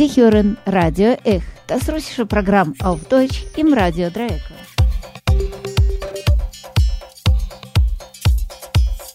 Sie 0.00 0.08
hören 0.16 0.56
Radio 0.64 1.14
Ech, 1.24 1.42
das 1.66 1.86
russische 1.90 2.24
Programm 2.24 2.72
auf 2.82 3.04
Deutsch 3.10 3.44
im 3.54 3.74
Radio 3.74 4.08
Dreieckland. 4.08 4.66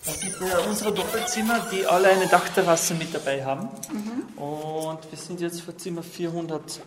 Das 0.06 0.20
sind 0.20 0.36
unsere 0.70 0.94
Doppelzimmer, 0.94 1.66
die 1.72 1.88
alle 1.88 2.10
eine 2.10 2.28
Dachterrasse 2.28 2.94
mit 2.94 3.16
dabei 3.16 3.44
haben. 3.44 3.68
Mhm. 3.92 4.40
Und 4.40 5.00
wir 5.10 5.18
sind 5.18 5.42
jetzt 5.42 5.62
vor 5.62 5.76
Zimmer 5.76 6.04
408, 6.04 6.80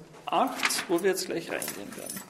wo 0.86 1.02
wir 1.02 1.10
jetzt 1.10 1.26
gleich 1.26 1.50
reingehen 1.50 1.96
werden. 1.96 2.22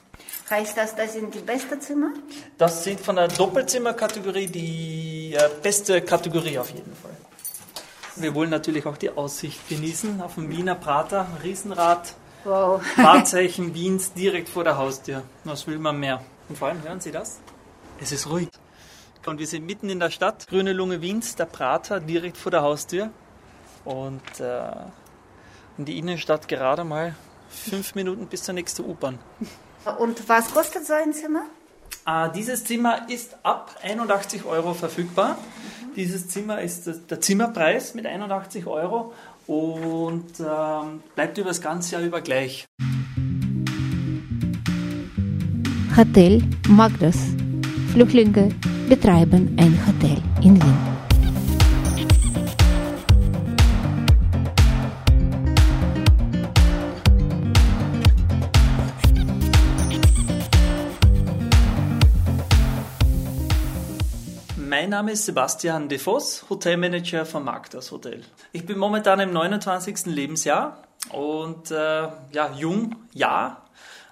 Heißt 0.48 0.74
das, 0.74 0.96
das 0.96 1.12
sind 1.12 1.34
die 1.34 1.40
besten 1.40 1.78
Zimmer? 1.82 2.14
Das 2.56 2.82
sind 2.82 2.98
von 2.98 3.16
der 3.16 3.28
Doppelzimmerkategorie 3.28 4.46
die 4.46 5.34
äh, 5.34 5.50
beste 5.62 6.00
Kategorie 6.00 6.58
auf 6.58 6.70
jeden 6.70 6.94
Fall. 6.94 7.27
Wir 8.20 8.34
wollen 8.34 8.50
natürlich 8.50 8.86
auch 8.86 8.96
die 8.96 9.10
Aussicht 9.10 9.68
genießen 9.68 10.20
auf 10.20 10.34
dem 10.34 10.50
Wiener 10.50 10.74
Prater, 10.74 11.26
Riesenrad, 11.42 12.14
wow. 12.44 12.82
Wahrzeichen 12.96 13.74
Wiens 13.74 14.12
direkt 14.12 14.48
vor 14.48 14.64
der 14.64 14.76
Haustür. 14.76 15.22
Was 15.44 15.66
will 15.66 15.78
man 15.78 16.00
mehr? 16.00 16.22
Und 16.48 16.58
vor 16.58 16.68
allem 16.68 16.82
hören 16.82 17.00
Sie 17.00 17.12
das? 17.12 17.38
Es 18.00 18.10
ist 18.12 18.28
ruhig. 18.28 18.48
Und 19.26 19.38
wir 19.38 19.46
sind 19.46 19.66
mitten 19.66 19.90
in 19.90 20.00
der 20.00 20.10
Stadt, 20.10 20.48
grüne 20.48 20.72
Lunge 20.72 21.00
Wiens, 21.00 21.36
der 21.36 21.44
Prater 21.44 22.00
direkt 22.00 22.36
vor 22.36 22.50
der 22.50 22.62
Haustür. 22.62 23.10
Und 23.84 24.40
äh, 24.40 24.70
in 25.76 25.84
die 25.84 25.98
Innenstadt 25.98 26.48
gerade 26.48 26.82
mal 26.84 27.14
fünf 27.48 27.94
Minuten 27.94 28.26
bis 28.26 28.42
zur 28.42 28.54
nächsten 28.54 28.84
U-Bahn. 28.84 29.18
Und 29.98 30.28
was 30.28 30.52
kostet 30.52 30.86
so 30.86 30.94
ein 30.94 31.12
Zimmer? 31.12 31.44
Äh, 32.06 32.30
dieses 32.32 32.64
Zimmer 32.64 33.08
ist 33.08 33.36
ab 33.42 33.76
81 33.82 34.44
Euro 34.44 34.74
verfügbar. 34.74 35.38
Dieses 35.98 36.28
Zimmer 36.28 36.60
ist 36.60 36.88
der 37.10 37.20
Zimmerpreis 37.20 37.94
mit 37.94 38.06
81 38.06 38.68
Euro 38.68 39.12
und 39.48 40.30
ähm, 40.38 41.02
bleibt 41.16 41.36
über 41.38 41.48
das 41.48 41.60
ganze 41.60 41.96
Jahr 41.96 42.02
über 42.02 42.20
gleich. 42.20 42.66
Hotel 45.96 46.44
Magdas. 46.68 47.16
Flüchtlinge 47.90 48.50
betreiben 48.88 49.56
ein 49.58 49.76
Hotel 49.88 50.22
in 50.44 50.62
Wien. 50.62 50.97
Mein 64.88 65.00
Name 65.00 65.12
ist 65.12 65.26
Sebastian 65.26 65.90
Defoss, 65.90 66.46
Hotelmanager 66.48 67.26
von 67.26 67.44
Magdas 67.44 67.92
Hotel. 67.92 68.22
Ich 68.52 68.64
bin 68.64 68.78
momentan 68.78 69.20
im 69.20 69.34
29. 69.34 70.06
Lebensjahr 70.06 70.82
und 71.12 71.70
äh, 71.70 71.74
ja, 71.74 72.54
jung, 72.56 72.96
ja, 73.12 73.64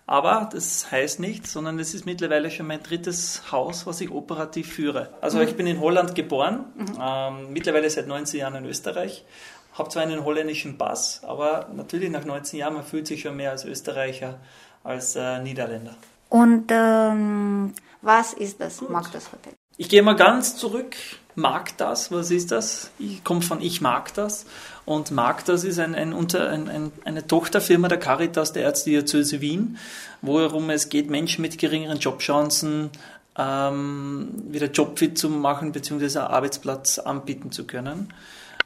aber 0.07 0.51
das 0.53 0.93
heißt 0.93 1.19
nichts, 1.19 1.55
sondern 1.55 1.79
es 1.79 1.95
ist 1.95 2.05
mittlerweile 2.05 2.51
schon 2.51 2.67
mein 2.67 2.83
drittes 2.83 3.51
Haus, 3.51 3.87
was 3.87 4.03
ich 4.03 4.11
operativ 4.11 4.71
führe. 4.71 5.15
Also 5.23 5.39
mhm. 5.39 5.45
ich 5.45 5.57
bin 5.57 5.67
in 5.67 5.81
Holland 5.81 6.15
geboren, 6.15 6.67
mhm. 6.75 6.99
ähm, 7.01 7.53
mittlerweile 7.55 7.89
seit 7.89 8.07
19 8.07 8.41
Jahren 8.41 8.57
in 8.57 8.67
Österreich. 8.67 9.25
Habe 9.73 9.89
zwar 9.89 10.03
einen 10.03 10.27
holländischen 10.27 10.77
Pass, 10.77 11.23
aber 11.25 11.71
natürlich 11.75 12.11
nach 12.11 12.27
19 12.27 12.59
Jahren, 12.59 12.75
man 12.75 12.85
fühlt 12.85 13.07
sich 13.07 13.23
schon 13.23 13.35
mehr 13.35 13.53
als 13.53 13.65
Österreicher 13.65 14.41
als 14.85 15.17
äh, 15.17 15.39
Niederländer. 15.39 15.97
Und 16.29 16.67
ähm, 16.71 17.73
was 18.03 18.35
ist 18.35 18.61
das 18.61 18.83
Magdas 18.83 19.33
Hotel? 19.33 19.56
Ich 19.79 19.91
gehe 19.91 20.03
mal 20.03 20.17
ganz 20.17 20.57
zurück. 20.57 20.97
Mag 21.35 21.77
das, 21.77 22.11
was 22.11 22.31
ist 22.31 22.51
das? 22.51 22.91
Ich 22.99 23.23
komme 23.23 23.43
von 23.43 23.61
Ich 23.61 23.83
mag 23.83 24.15
das. 24.15 24.47
Und 24.87 25.11
mag 25.11 25.45
das 25.45 25.65
ist 25.65 25.79
ein, 25.79 25.95
ein, 25.95 26.15
ein, 26.15 26.69
ein, 26.69 26.93
eine 27.05 27.27
Tochterfirma 27.27 27.89
der 27.89 27.99
Caritas 27.99 28.55
der 28.55 28.65
Erzdiözese 28.65 29.43
Wien, 29.43 29.77
worum 30.23 30.71
es 30.71 30.89
geht, 30.89 31.11
Menschen 31.11 31.43
mit 31.43 31.59
geringeren 31.59 31.99
Jobchancen 31.99 32.91
ähm, 33.37 34.29
wieder 34.49 34.71
jobfit 34.71 35.19
zu 35.19 35.29
machen 35.29 35.73
bzw. 35.73 36.21
Arbeitsplatz 36.21 36.99
anbieten 36.99 37.53
zu 37.53 37.67
können. 37.67 38.15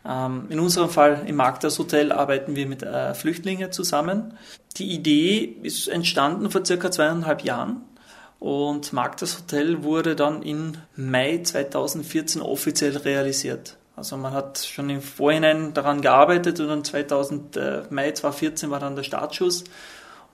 Ähm, 0.06 0.46
in 0.48 0.60
unserem 0.60 0.90
Fall 0.90 1.24
im 1.26 1.34
Magdas 1.34 1.76
Hotel 1.80 2.12
arbeiten 2.12 2.54
wir 2.54 2.66
mit 2.66 2.84
äh, 2.84 3.14
Flüchtlingen 3.14 3.72
zusammen. 3.72 4.34
Die 4.76 4.92
Idee 4.92 5.56
ist 5.62 5.88
entstanden 5.88 6.52
vor 6.52 6.64
circa 6.64 6.92
zweieinhalb 6.92 7.42
Jahren 7.42 7.82
und 8.40 8.92
Magdas 8.92 9.38
Hotel 9.38 9.84
wurde 9.84 10.16
dann 10.16 10.42
im 10.42 10.72
Mai 10.96 11.40
2014 11.42 12.42
offiziell 12.42 12.96
realisiert. 12.96 13.76
Also 13.94 14.16
man 14.16 14.32
hat 14.32 14.58
schon 14.58 14.88
im 14.88 15.02
Vorhinein 15.02 15.74
daran 15.74 16.00
gearbeitet 16.00 16.58
und 16.58 16.68
dann 16.68 16.82
2000, 16.82 17.56
äh, 17.56 17.82
Mai 17.90 18.10
2014 18.10 18.70
war 18.70 18.80
dann 18.80 18.96
der 18.96 19.02
Startschuss 19.02 19.64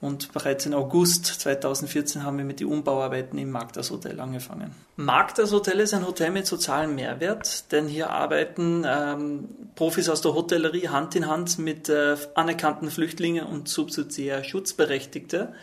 und 0.00 0.32
bereits 0.32 0.66
im 0.66 0.74
August 0.74 1.26
2014 1.26 2.22
haben 2.22 2.38
wir 2.38 2.44
mit 2.44 2.60
den 2.60 2.68
Umbauarbeiten 2.68 3.38
im 3.38 3.50
Magdas 3.50 3.90
Hotel 3.90 4.20
angefangen. 4.20 4.72
Magdas 4.94 5.52
Hotel 5.52 5.80
ist 5.80 5.92
ein 5.94 6.06
Hotel 6.06 6.30
mit 6.30 6.46
sozialem 6.46 6.94
Mehrwert, 6.94 7.72
denn 7.72 7.88
hier 7.88 8.10
arbeiten 8.10 8.84
ähm, 8.86 9.48
Profis 9.74 10.08
aus 10.08 10.20
der 10.20 10.34
Hotellerie 10.34 10.88
Hand 10.88 11.16
in 11.16 11.26
Hand 11.26 11.58
mit 11.58 11.88
äh, 11.88 12.16
anerkannten 12.34 12.90
Flüchtlingen 12.90 13.46
und 13.46 13.68
subsidiär 13.68 14.44
Schutzberechtigte. 14.44 15.54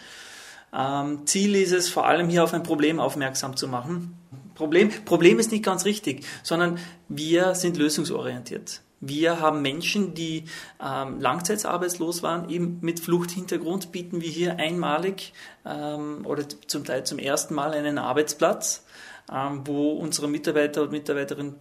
Ähm, 0.74 1.26
Ziel 1.26 1.56
ist 1.56 1.72
es, 1.72 1.90
vor 1.90 2.08
allem 2.08 2.30
hier 2.30 2.44
auf 2.44 2.54
ein 2.54 2.64
Problem 2.64 3.00
aufmerksam 3.00 3.56
zu 3.56 3.68
machen. 3.68 4.18
Problem, 4.56 4.90
Problem 5.06 5.40
ist 5.40 5.52
nicht 5.52 5.64
ganz 5.64 5.86
richtig, 5.86 6.26
sondern 6.44 6.80
wir 7.10 7.56
sind 7.56 7.78
lösungsorientiert. 7.78 8.82
Wir 9.06 9.42
haben 9.42 9.62
Menschen, 9.62 10.14
die 10.14 10.46
ähm, 10.82 11.20
langzeitarbeitslos 11.20 12.24
waren, 12.24 12.50
eben 12.50 12.78
mit 12.82 13.02
Fluchthintergrund 13.02 13.92
bieten 13.92 14.22
wir 14.22 14.30
hier 14.30 14.60
einmalig 14.60 15.34
ähm, 15.66 16.26
oder 16.26 16.46
zum 16.68 16.86
Teil 16.86 17.04
zum 17.04 17.20
ersten 17.20 17.54
Mal 17.54 17.74
einen 17.74 17.98
Arbeitsplatz, 17.98 18.86
ähm, 19.30 19.64
wo 19.66 19.92
unsere 19.92 20.30
Mitarbeiter 20.30 20.84
und 20.84 20.92
Mitarbeiterinnen 20.92 21.56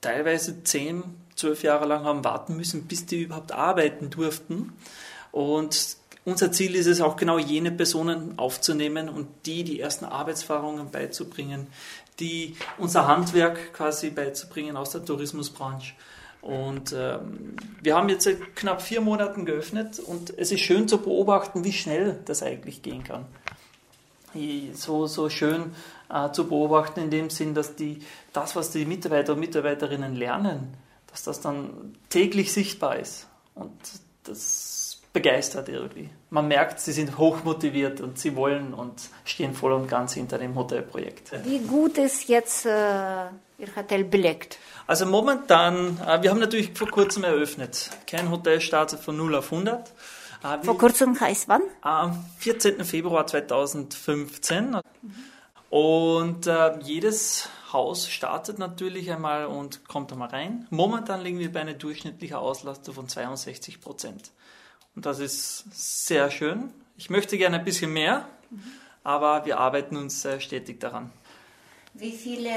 teilweise 0.00 0.62
zehn, 0.64 1.02
zwölf 1.34 1.62
Jahre 1.62 1.84
lang 1.84 2.04
haben 2.04 2.24
warten 2.24 2.56
müssen, 2.56 2.86
bis 2.86 3.04
die 3.04 3.24
überhaupt 3.24 3.52
arbeiten 3.52 4.08
durften. 4.08 4.72
Und 5.32 5.98
unser 6.26 6.50
Ziel 6.50 6.74
ist 6.74 6.86
es 6.86 7.00
auch 7.00 7.16
genau 7.16 7.38
jene 7.38 7.70
Personen 7.70 8.36
aufzunehmen 8.36 9.08
und 9.08 9.28
die 9.46 9.62
die 9.62 9.80
ersten 9.80 10.04
Arbeitserfahrungen 10.04 10.90
beizubringen, 10.90 11.68
die 12.18 12.56
unser 12.78 13.06
Handwerk 13.06 13.72
quasi 13.72 14.10
beizubringen 14.10 14.76
aus 14.76 14.90
der 14.90 15.04
Tourismusbranche. 15.04 15.94
Und 16.42 16.92
ähm, 16.92 17.56
wir 17.80 17.94
haben 17.94 18.08
jetzt 18.08 18.24
seit 18.24 18.56
knapp 18.56 18.82
vier 18.82 19.00
Monaten 19.00 19.46
geöffnet 19.46 20.00
und 20.00 20.36
es 20.36 20.50
ist 20.50 20.60
schön 20.60 20.88
zu 20.88 20.98
beobachten, 20.98 21.64
wie 21.64 21.72
schnell 21.72 22.18
das 22.24 22.42
eigentlich 22.42 22.82
gehen 22.82 23.04
kann. 23.04 23.24
So, 24.74 25.06
so 25.06 25.30
schön 25.30 25.74
äh, 26.10 26.30
zu 26.32 26.48
beobachten 26.48 27.00
in 27.00 27.10
dem 27.10 27.30
Sinn, 27.30 27.54
dass 27.54 27.76
die, 27.76 28.00
das, 28.32 28.56
was 28.56 28.70
die 28.70 28.84
Mitarbeiter 28.84 29.32
und 29.34 29.40
Mitarbeiterinnen 29.40 30.14
lernen, 30.14 30.74
dass 31.06 31.22
das 31.22 31.40
dann 31.40 31.96
täglich 32.10 32.52
sichtbar 32.52 32.98
ist. 32.98 33.28
Und 33.54 33.72
das 34.24 34.85
begeistert 35.16 35.70
irgendwie. 35.70 36.10
Man 36.28 36.46
merkt, 36.46 36.78
sie 36.78 36.92
sind 36.92 37.16
hochmotiviert 37.16 38.02
und 38.02 38.18
sie 38.18 38.36
wollen 38.36 38.74
und 38.74 39.00
stehen 39.24 39.54
voll 39.54 39.72
und 39.72 39.88
ganz 39.88 40.12
hinter 40.12 40.36
dem 40.36 40.54
Hotelprojekt. 40.54 41.32
Wie 41.44 41.60
gut 41.60 41.96
ist 41.96 42.28
jetzt 42.28 42.66
äh, 42.66 42.68
Ihr 42.68 43.74
Hotel 43.74 44.04
belegt? 44.04 44.58
Also 44.86 45.06
momentan, 45.06 45.98
äh, 46.06 46.22
wir 46.22 46.28
haben 46.28 46.38
natürlich 46.38 46.72
vor 46.74 46.90
kurzem 46.90 47.24
eröffnet. 47.24 47.88
Kein 48.06 48.30
Hotel 48.30 48.60
startet 48.60 49.00
von 49.00 49.16
0 49.16 49.36
auf 49.36 49.50
100. 49.50 49.90
Äh, 50.44 50.62
vor 50.62 50.76
kurzem 50.76 51.18
heißt 51.18 51.48
wann? 51.48 51.62
Am 51.80 52.22
14. 52.36 52.84
Februar 52.84 53.26
2015. 53.26 54.72
Mhm. 54.72 54.80
Und 55.70 56.46
äh, 56.46 56.78
jedes 56.80 57.48
Haus 57.72 58.10
startet 58.10 58.58
natürlich 58.58 59.10
einmal 59.10 59.46
und 59.46 59.88
kommt 59.88 60.12
einmal 60.12 60.28
rein. 60.28 60.66
Momentan 60.68 61.22
liegen 61.22 61.38
wir 61.38 61.50
bei 61.50 61.62
einer 61.62 61.72
durchschnittlichen 61.72 62.36
Auslastung 62.36 62.94
von 62.94 63.08
62 63.08 63.80
Prozent. 63.80 64.30
Und 64.96 65.06
das 65.06 65.20
ist 65.20 65.64
sehr 65.72 66.30
schön. 66.30 66.72
Ich 66.96 67.10
möchte 67.10 67.36
gerne 67.38 67.58
ein 67.58 67.64
bisschen 67.64 67.92
mehr, 67.92 68.26
mhm. 68.50 68.62
aber 69.04 69.44
wir 69.44 69.60
arbeiten 69.60 69.96
uns 69.96 70.24
äh, 70.24 70.40
stetig 70.40 70.80
daran. 70.80 71.12
Wie 71.98 72.12
viele 72.12 72.50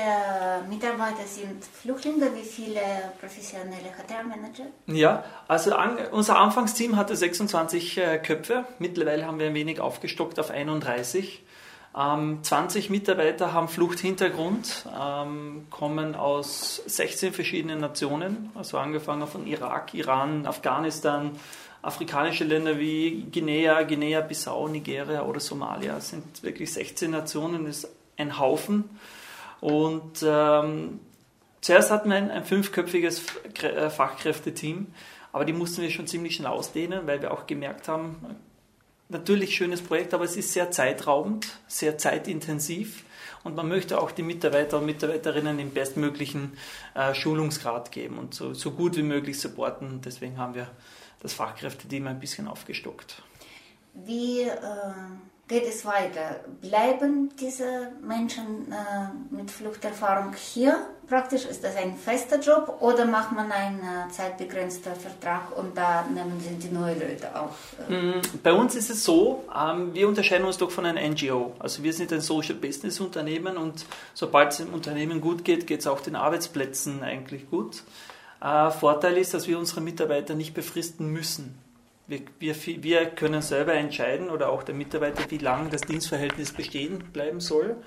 Mitarbeiter 0.69 1.25
sind 1.25 1.63
Flüchtlinge? 1.63 2.29
Wie 2.35 2.43
viele 2.43 2.81
professionelle 3.21 3.89
Hotelmanager? 3.97 4.65
Ja, 4.87 5.23
also 5.47 5.75
an, 5.75 5.97
unser 6.11 6.37
Anfangsteam 6.37 6.97
hatte 6.97 7.15
26 7.15 7.97
äh, 7.97 8.17
Köpfe. 8.19 8.65
Mittlerweile 8.79 9.25
haben 9.25 9.39
wir 9.39 9.47
ein 9.47 9.53
wenig 9.53 9.79
aufgestockt 9.79 10.39
auf 10.39 10.49
31. 10.49 11.41
Ähm, 11.97 12.39
20 12.43 12.89
Mitarbeiter 12.89 13.53
haben 13.53 13.69
Fluchthintergrund, 13.69 14.85
ähm, 14.99 15.67
kommen 15.69 16.15
aus 16.15 16.81
16 16.85 17.33
verschiedenen 17.33 17.79
Nationen, 17.79 18.51
also 18.55 18.77
angefangen 18.77 19.25
von 19.25 19.47
Irak, 19.47 19.93
Iran, 19.93 20.45
Afghanistan, 20.45 21.31
afrikanische 21.81 22.43
Länder 22.43 22.77
wie 22.79 23.25
Guinea, 23.31 23.83
Guinea-Bissau, 23.83 24.67
Nigeria 24.67 25.23
oder 25.23 25.39
Somalia. 25.39 25.99
Sind 25.99 26.43
wirklich 26.43 26.73
16 26.73 27.11
Nationen, 27.11 27.65
ist 27.65 27.87
ein 28.17 28.37
Haufen. 28.37 28.85
Und 29.61 30.23
ähm, 30.25 30.99
zuerst 31.61 31.91
hatten 31.91 32.09
wir 32.09 32.17
ein, 32.17 32.31
ein 32.31 32.45
fünfköpfiges 32.45 33.23
äh, 33.61 33.89
Fachkräfteteam, 33.89 34.87
aber 35.31 35.45
die 35.45 35.53
mussten 35.53 35.81
wir 35.81 35.89
schon 35.89 36.07
ziemlich 36.07 36.35
schnell 36.35 36.47
ausdehnen, 36.47 37.05
weil 37.05 37.21
wir 37.21 37.31
auch 37.31 37.45
gemerkt 37.45 37.87
haben, 37.87 38.17
natürlich 39.09 39.55
schönes 39.55 39.81
Projekt, 39.81 40.13
aber 40.13 40.23
es 40.23 40.37
ist 40.37 40.53
sehr 40.53 40.71
zeitraubend, 40.71 41.47
sehr 41.67 41.97
zeitintensiv 41.97 43.03
und 43.43 43.55
man 43.55 43.67
möchte 43.67 43.99
auch 43.99 44.11
die 44.11 44.23
Mitarbeiter 44.23 44.77
und 44.77 44.85
Mitarbeiterinnen 44.85 45.57
den 45.57 45.71
bestmöglichen 45.71 46.53
äh, 46.93 47.13
Schulungsgrad 47.13 47.91
geben 47.91 48.17
und 48.17 48.33
so, 48.33 48.53
so 48.53 48.71
gut 48.71 48.95
wie 48.97 49.03
möglich 49.03 49.39
supporten. 49.39 50.01
Deswegen 50.03 50.37
haben 50.37 50.55
wir 50.55 50.67
das 51.19 51.33
Fachkräfteteam 51.33 52.07
ein 52.07 52.19
bisschen 52.19 52.47
aufgestockt. 52.47 53.21
Wie 53.93 54.41
äh, 54.41 54.55
geht 55.49 55.67
es 55.67 55.83
weiter? 55.83 56.41
Bleiben 56.61 57.31
diese 57.39 57.91
Menschen 58.01 58.71
äh, 58.71 59.35
mit 59.35 59.51
Fluchterfahrung 59.51 60.33
hier? 60.33 60.77
Praktisch 61.07 61.45
ist 61.45 61.63
das 61.63 61.75
ein 61.75 61.97
fester 61.97 62.39
Job 62.39 62.77
oder 62.81 63.05
macht 63.05 63.31
man 63.31 63.51
einen 63.51 63.79
äh, 63.79 64.11
zeitbegrenzten 64.11 64.93
Vertrag 64.95 65.57
und 65.57 65.75
da 65.75 66.03
nehmen 66.03 66.39
Sie 66.39 66.55
die 66.55 66.71
neuen 66.71 66.99
Leute 66.99 67.35
auf? 67.35 67.75
Mm, 67.89 68.21
bei 68.43 68.53
uns 68.53 68.75
ist 68.75 68.91
es 68.91 69.03
so, 69.03 69.43
ähm, 69.53 69.93
wir 69.95 70.07
unterscheiden 70.07 70.45
uns 70.45 70.57
doch 70.57 70.69
von 70.69 70.85
einem 70.85 71.13
NGO. 71.13 71.55
Also 71.57 71.81
wir 71.81 71.93
sind 71.93 72.13
ein 72.13 72.21
Social 72.21 72.55
Business 72.55 72.99
Unternehmen 72.99 73.57
und 73.57 73.85
sobald 74.13 74.51
es 74.51 74.57
dem 74.57 74.71
Unternehmen 74.71 75.19
gut 75.19 75.43
geht, 75.43 75.65
geht 75.65 75.79
es 75.79 75.87
auch 75.87 75.99
den 75.99 76.15
Arbeitsplätzen 76.15 77.01
eigentlich 77.01 77.49
gut. 77.49 77.83
Äh, 78.41 78.71
Vorteil 78.71 79.17
ist, 79.17 79.33
dass 79.33 79.47
wir 79.47 79.59
unsere 79.59 79.81
Mitarbeiter 79.81 80.35
nicht 80.35 80.53
befristen 80.53 81.07
müssen. 81.11 81.57
Wir, 82.07 82.21
wir, 82.39 82.55
wir 82.83 83.05
können 83.07 83.41
selber 83.41 83.73
entscheiden 83.73 84.29
oder 84.29 84.49
auch 84.49 84.63
der 84.63 84.75
Mitarbeiter, 84.75 85.29
wie 85.29 85.37
lange 85.37 85.69
das 85.69 85.81
Dienstverhältnis 85.81 86.53
bestehen 86.53 87.03
bleiben 87.13 87.39
soll. 87.39 87.77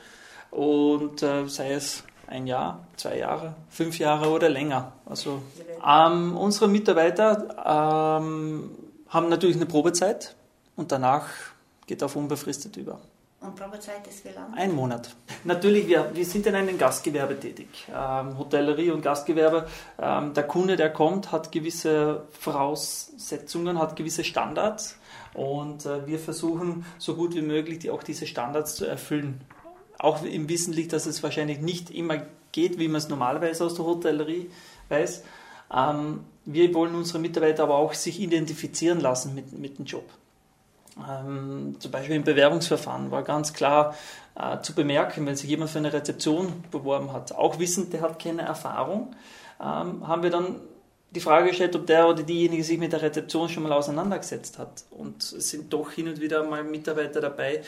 Und 0.51 1.23
äh, 1.23 1.47
sei 1.49 1.73
es 1.73 2.05
ein 2.27 2.47
Jahr, 2.47 2.87
zwei 2.97 3.19
Jahre, 3.19 3.55
fünf 3.69 3.99
Jahre 3.99 4.31
oder 4.31 4.49
länger. 4.49 4.93
Also 5.07 5.43
ähm, 5.87 6.37
unsere 6.37 6.69
Mitarbeiter 6.69 8.21
ähm, 8.21 8.71
haben 9.09 9.29
natürlich 9.29 9.57
eine 9.57 9.67
Probezeit 9.67 10.35
und 10.77 10.93
danach 10.93 11.27
geht 11.87 12.03
auf 12.03 12.17
unbefristet 12.17 12.77
über. 12.77 13.01
Und 13.43 13.57
Probezeit 13.57 14.07
ist 14.07 14.25
wie 14.25 14.29
lange? 14.29 14.57
Ein 14.57 14.73
Monat. 14.73 15.17
Natürlich, 15.43 15.89
wir, 15.89 16.13
wir 16.15 16.25
sind 16.25 16.47
in 16.47 16.55
einem 16.55 16.79
Gastgewerbe 16.79 17.39
tätig. 17.39 17.67
Ähm, 17.93 18.39
Hotellerie 18.39 18.93
und 18.93 19.03
Gastgewerbe. 19.03 19.67
Ähm, 20.01 20.33
der 20.33 20.45
Kunde, 20.45 20.77
der 20.77 20.93
kommt, 20.93 21.33
hat 21.33 21.51
gewisse 21.51 22.25
Voraussetzungen, 22.39 23.81
hat 23.81 23.97
gewisse 23.97 24.23
Standards. 24.23 24.97
Und 25.35 25.87
äh, 25.87 26.07
wir 26.07 26.21
versuchen, 26.21 26.87
so 26.99 27.17
gut 27.17 27.35
wie 27.35 27.43
möglich 27.43 27.81
die, 27.81 27.91
auch 27.91 28.05
diese 28.05 28.29
Standards 28.29 28.77
zu 28.77 28.87
erfüllen. 28.87 29.41
Auch 29.99 30.23
im 30.25 30.49
Wissen 30.49 30.73
liegt, 30.73 30.93
dass 30.93 31.07
es 31.07 31.23
wahrscheinlich 31.25 31.59
nicht 31.59 31.91
immer 31.91 32.23
geht, 32.53 32.79
wie 32.79 32.87
man 32.87 32.97
es 32.97 33.09
normalerweise 33.09 33.65
aus 33.65 33.75
der 33.75 33.85
Hotellerie 33.85 34.51
weiß. 34.89 35.25
Ähm, 35.75 36.21
wir 36.45 36.73
wollen 36.75 36.95
unsere 36.95 37.19
Mitarbeiter 37.19 37.65
aber 37.65 37.75
auch 37.75 37.95
sich 37.95 38.21
identifizieren 38.21 39.01
lassen 39.01 39.35
mit, 39.35 39.53
mit 39.53 39.79
dem 39.79 39.85
Job. 39.85 40.05
Ähm, 40.99 41.77
zum 41.79 41.91
Beispiel 41.91 42.17
im 42.17 42.25
Bewerbungsverfahren 42.25 43.11
war 43.11 43.23
ganz 43.23 43.53
klar 43.53 43.95
äh, 44.35 44.61
zu 44.61 44.75
bemerken, 44.75 45.27
wenn 45.27 45.37
sich 45.37 45.49
jemand 45.49 45.71
für 45.71 45.79
eine 45.79 45.93
Rezeption 45.93 46.65
beworben 46.71 47.13
hat, 47.13 47.33
auch 47.33 47.59
wissend, 47.59 47.93
der 47.93 48.03
hat 48.03 48.19
keine 48.19 48.43
Erfahrung, 48.43 49.15
ähm, 49.61 50.07
haben 50.07 50.23
wir 50.23 50.31
dann 50.31 50.57
die 51.11 51.21
Frage 51.21 51.49
gestellt, 51.49 51.77
ob 51.77 51.87
der 51.87 52.09
oder 52.09 52.23
diejenige 52.23 52.65
sich 52.65 52.79
mit 52.79 52.93
der 52.93 53.03
Rezeption 53.03 53.49
schon 53.49 53.63
mal 53.63 53.73
auseinandergesetzt 53.73 54.59
hat. 54.59 54.85
Und 54.91 55.23
es 55.23 55.51
sind 55.51 55.73
doch 55.73 55.91
hin 55.91 56.09
und 56.09 56.21
wieder 56.21 56.43
mal 56.45 56.65
Mitarbeiter 56.65 57.21
dabei, 57.21 57.63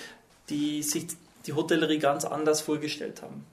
die 0.49 0.82
sich 0.82 1.09
die 1.47 1.53
Hotellerie 1.53 1.99
ganz 1.99 2.25
anders 2.25 2.62
vorgestellt 2.62 3.20
haben. 3.23 3.44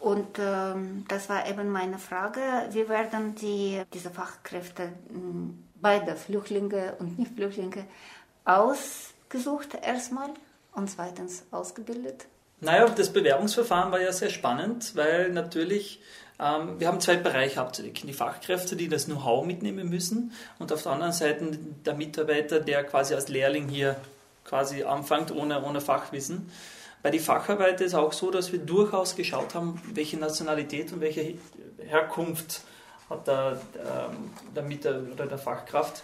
Und 0.00 0.38
ähm, 0.38 1.04
das 1.06 1.28
war 1.28 1.48
eben 1.48 1.68
meine 1.68 1.98
Frage, 1.98 2.40
wie 2.70 2.88
werden 2.88 3.34
die, 3.34 3.82
diese 3.92 4.10
Fachkräfte 4.10 4.92
beide 5.80 6.16
Flüchtlinge 6.16 6.94
und 6.98 7.18
Nicht-Flüchtlinge 7.18 7.84
ausgesucht 8.44 9.70
erstmal 9.82 10.30
und 10.72 10.90
zweitens 10.90 11.44
ausgebildet? 11.50 12.26
Naja, 12.60 12.86
das 12.88 13.12
Bewerbungsverfahren 13.12 13.92
war 13.92 14.00
ja 14.00 14.12
sehr 14.12 14.30
spannend, 14.30 14.96
weil 14.96 15.30
natürlich 15.30 16.00
ähm, 16.38 16.80
wir 16.80 16.88
haben 16.88 17.00
zwei 17.00 17.16
Bereiche 17.16 17.60
abzudecken. 17.60 18.06
Die 18.06 18.12
Fachkräfte, 18.12 18.76
die 18.76 18.88
das 18.88 19.06
Know-how 19.06 19.44
mitnehmen 19.44 19.88
müssen 19.88 20.32
und 20.58 20.72
auf 20.72 20.82
der 20.82 20.92
anderen 20.92 21.12
Seite 21.12 21.58
der 21.84 21.94
Mitarbeiter, 21.94 22.60
der 22.60 22.84
quasi 22.84 23.14
als 23.14 23.28
Lehrling 23.28 23.68
hier 23.68 23.96
quasi 24.44 24.82
anfängt 24.82 25.30
ohne, 25.30 25.62
ohne 25.64 25.80
Fachwissen. 25.80 26.50
Bei 27.02 27.10
den 27.10 27.20
Facharbeiter 27.20 27.84
ist 27.84 27.94
auch 27.94 28.12
so, 28.12 28.30
dass 28.30 28.50
wir 28.50 28.58
durchaus 28.58 29.14
geschaut 29.14 29.54
haben, 29.54 29.80
welche 29.92 30.16
Nationalität 30.16 30.92
und 30.92 31.00
welche 31.00 31.34
Herkunft 31.86 32.62
hat 33.10 33.26
der, 33.26 33.60
ähm, 33.76 34.30
der, 34.56 34.62
der, 34.62 35.12
oder 35.12 35.26
der 35.26 35.38
Fachkraft 35.38 36.02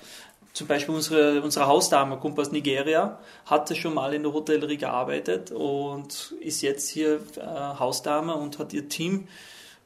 zum 0.52 0.66
Beispiel 0.66 0.94
unsere, 0.94 1.42
unsere 1.42 1.66
Hausdame 1.66 2.16
kommt 2.16 2.38
aus 2.38 2.50
Nigeria, 2.50 3.18
hatte 3.46 3.74
schon 3.76 3.94
mal 3.94 4.12
in 4.14 4.22
der 4.22 4.32
Hotellerie 4.32 4.76
gearbeitet 4.76 5.52
und 5.52 6.34
ist 6.40 6.62
jetzt 6.62 6.88
hier 6.88 7.20
äh, 7.36 7.40
Hausdame 7.78 8.34
und 8.34 8.58
hat 8.58 8.72
ihr 8.72 8.88
Team 8.88 9.28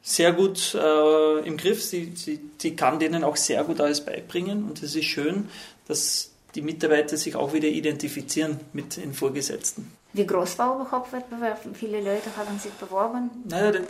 sehr 0.01 0.33
gut 0.33 0.75
äh, 0.75 1.39
im 1.39 1.57
Griff. 1.57 1.83
Sie, 1.83 2.13
sie, 2.15 2.39
sie 2.57 2.75
kann 2.75 2.99
denen 2.99 3.23
auch 3.23 3.35
sehr 3.35 3.63
gut 3.63 3.79
alles 3.79 4.01
beibringen 4.01 4.65
und 4.65 4.81
es 4.81 4.95
ist 4.95 5.05
schön, 5.05 5.49
dass 5.87 6.31
die 6.55 6.61
Mitarbeiter 6.61 7.17
sich 7.17 7.35
auch 7.35 7.53
wieder 7.53 7.67
identifizieren 7.67 8.59
mit 8.73 8.97
den 8.97 9.13
Vorgesetzten. 9.13 9.91
Wie 10.13 10.25
groß 10.25 10.57
war 10.57 10.75
überhaupt 10.75 11.11
Wettbewerb? 11.11 11.59
Wie 11.65 11.75
viele 11.75 11.99
Leute 11.99 12.29
haben 12.37 12.57
sich 12.57 12.71
beworben? 12.71 13.29
Naja, 13.49 13.81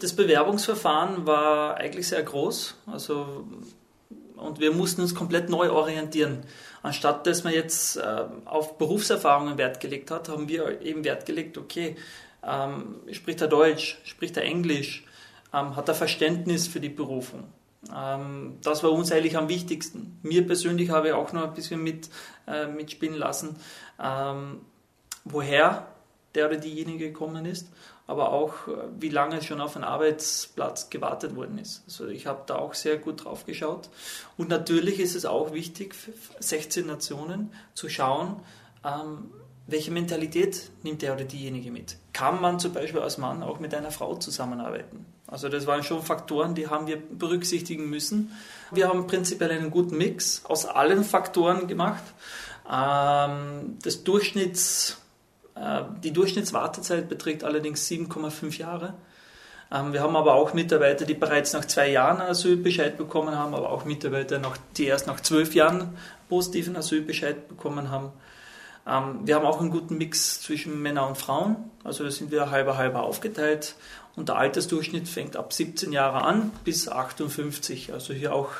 das 0.00 0.14
Bewerbungsverfahren 0.14 1.26
war 1.26 1.76
eigentlich 1.76 2.06
sehr 2.06 2.22
groß. 2.22 2.76
Also 2.86 3.44
und 4.36 4.60
wir 4.60 4.72
mussten 4.72 5.00
uns 5.00 5.14
komplett 5.14 5.48
neu 5.48 5.70
orientieren. 5.70 6.44
Anstatt 6.82 7.26
dass 7.26 7.44
man 7.44 7.52
jetzt 7.52 7.96
äh, 7.96 8.24
auf 8.44 8.78
Berufserfahrungen 8.78 9.58
Wert 9.58 9.80
gelegt 9.80 10.10
hat, 10.10 10.28
haben 10.28 10.48
wir 10.48 10.80
eben 10.82 11.04
Wert 11.04 11.26
gelegt, 11.26 11.58
okay, 11.58 11.96
ähm, 12.44 12.96
spricht 13.12 13.40
er 13.40 13.48
Deutsch, 13.48 13.98
spricht 14.04 14.36
er 14.36 14.44
Englisch, 14.44 15.04
ähm, 15.52 15.74
hat 15.74 15.88
er 15.88 15.94
Verständnis 15.94 16.68
für 16.68 16.80
die 16.80 16.88
Berufung. 16.88 17.44
Ähm, 17.94 18.58
das 18.62 18.82
war 18.82 18.92
uns 18.92 19.10
eigentlich 19.10 19.36
am 19.36 19.48
wichtigsten. 19.48 20.18
Mir 20.22 20.46
persönlich 20.46 20.90
habe 20.90 21.08
ich 21.08 21.14
auch 21.14 21.32
noch 21.32 21.44
ein 21.44 21.54
bisschen 21.54 21.82
mit, 21.82 22.08
äh, 22.46 22.66
mitspielen 22.66 23.16
lassen, 23.16 23.56
ähm, 24.02 24.60
woher 25.24 25.88
der 26.34 26.46
oder 26.46 26.56
diejenige 26.56 27.08
gekommen 27.08 27.46
ist 27.46 27.68
aber 28.06 28.32
auch, 28.32 28.68
äh, 28.68 28.72
wie 28.98 29.08
lange 29.08 29.42
schon 29.42 29.60
auf 29.60 29.76
einen 29.76 29.84
Arbeitsplatz 29.84 30.90
gewartet 30.90 31.34
worden 31.34 31.58
ist. 31.58 31.82
Also 31.86 32.06
ich 32.06 32.26
habe 32.26 32.42
da 32.46 32.56
auch 32.56 32.74
sehr 32.74 32.98
gut 32.98 33.24
drauf 33.24 33.46
geschaut. 33.46 33.88
Und 34.36 34.48
natürlich 34.48 35.00
ist 35.00 35.16
es 35.16 35.26
auch 35.26 35.52
wichtig, 35.52 35.94
für 35.94 36.12
16 36.38 36.86
Nationen 36.86 37.52
zu 37.74 37.88
schauen, 37.88 38.40
ähm, 38.84 39.30
welche 39.66 39.90
Mentalität 39.90 40.70
nimmt 40.84 41.02
der 41.02 41.14
oder 41.14 41.24
diejenige 41.24 41.72
mit. 41.72 41.96
Kann 42.12 42.40
man 42.40 42.60
zum 42.60 42.72
Beispiel 42.72 43.00
als 43.00 43.18
Mann 43.18 43.42
auch 43.42 43.58
mit 43.58 43.74
einer 43.74 43.90
Frau 43.90 44.14
zusammenarbeiten? 44.14 45.04
Also 45.26 45.48
das 45.48 45.66
waren 45.66 45.82
schon 45.82 46.02
Faktoren, 46.02 46.54
die 46.54 46.68
haben 46.68 46.86
wir 46.86 46.96
berücksichtigen 46.96 47.90
müssen. 47.90 48.30
Wir 48.70 48.88
haben 48.88 49.08
prinzipiell 49.08 49.50
einen 49.50 49.72
guten 49.72 49.98
Mix 49.98 50.44
aus 50.44 50.66
allen 50.66 51.02
Faktoren 51.02 51.66
gemacht. 51.66 52.04
Ähm, 52.70 53.76
das 53.82 54.04
Durchschnitts 54.04 54.98
die 56.02 56.12
Durchschnittswartezeit 56.12 57.08
beträgt 57.08 57.42
allerdings 57.44 57.88
7,5 57.88 58.58
Jahre. 58.58 58.94
Ähm, 59.72 59.92
wir 59.92 60.02
haben 60.02 60.16
aber 60.16 60.34
auch 60.34 60.54
Mitarbeiter, 60.54 61.04
die 61.04 61.14
bereits 61.14 61.52
nach 61.52 61.64
zwei 61.64 61.90
Jahren 61.90 62.20
Asylbescheid 62.20 62.96
bekommen 62.96 63.34
haben, 63.34 63.54
aber 63.54 63.70
auch 63.70 63.84
Mitarbeiter, 63.84 64.40
die 64.76 64.84
erst 64.84 65.06
nach 65.06 65.20
zwölf 65.20 65.54
Jahren 65.54 65.96
positiven 66.28 66.76
Asylbescheid 66.76 67.48
bekommen 67.48 67.90
haben. 67.90 68.12
Ähm, 68.86 69.20
wir 69.24 69.34
haben 69.34 69.46
auch 69.46 69.60
einen 69.60 69.70
guten 69.70 69.98
Mix 69.98 70.40
zwischen 70.40 70.80
Männern 70.80 71.08
und 71.08 71.18
Frauen, 71.18 71.56
also 71.84 72.04
da 72.04 72.10
sind 72.10 72.30
wir 72.30 72.50
halber 72.50 72.76
halber 72.76 73.02
aufgeteilt. 73.02 73.74
Und 74.14 74.30
der 74.30 74.36
Altersdurchschnitt 74.36 75.08
fängt 75.08 75.36
ab 75.36 75.52
17 75.52 75.92
Jahre 75.92 76.22
an 76.22 76.50
bis 76.64 76.88
58, 76.88 77.92
also 77.92 78.14
hier 78.14 78.34
auch 78.34 78.50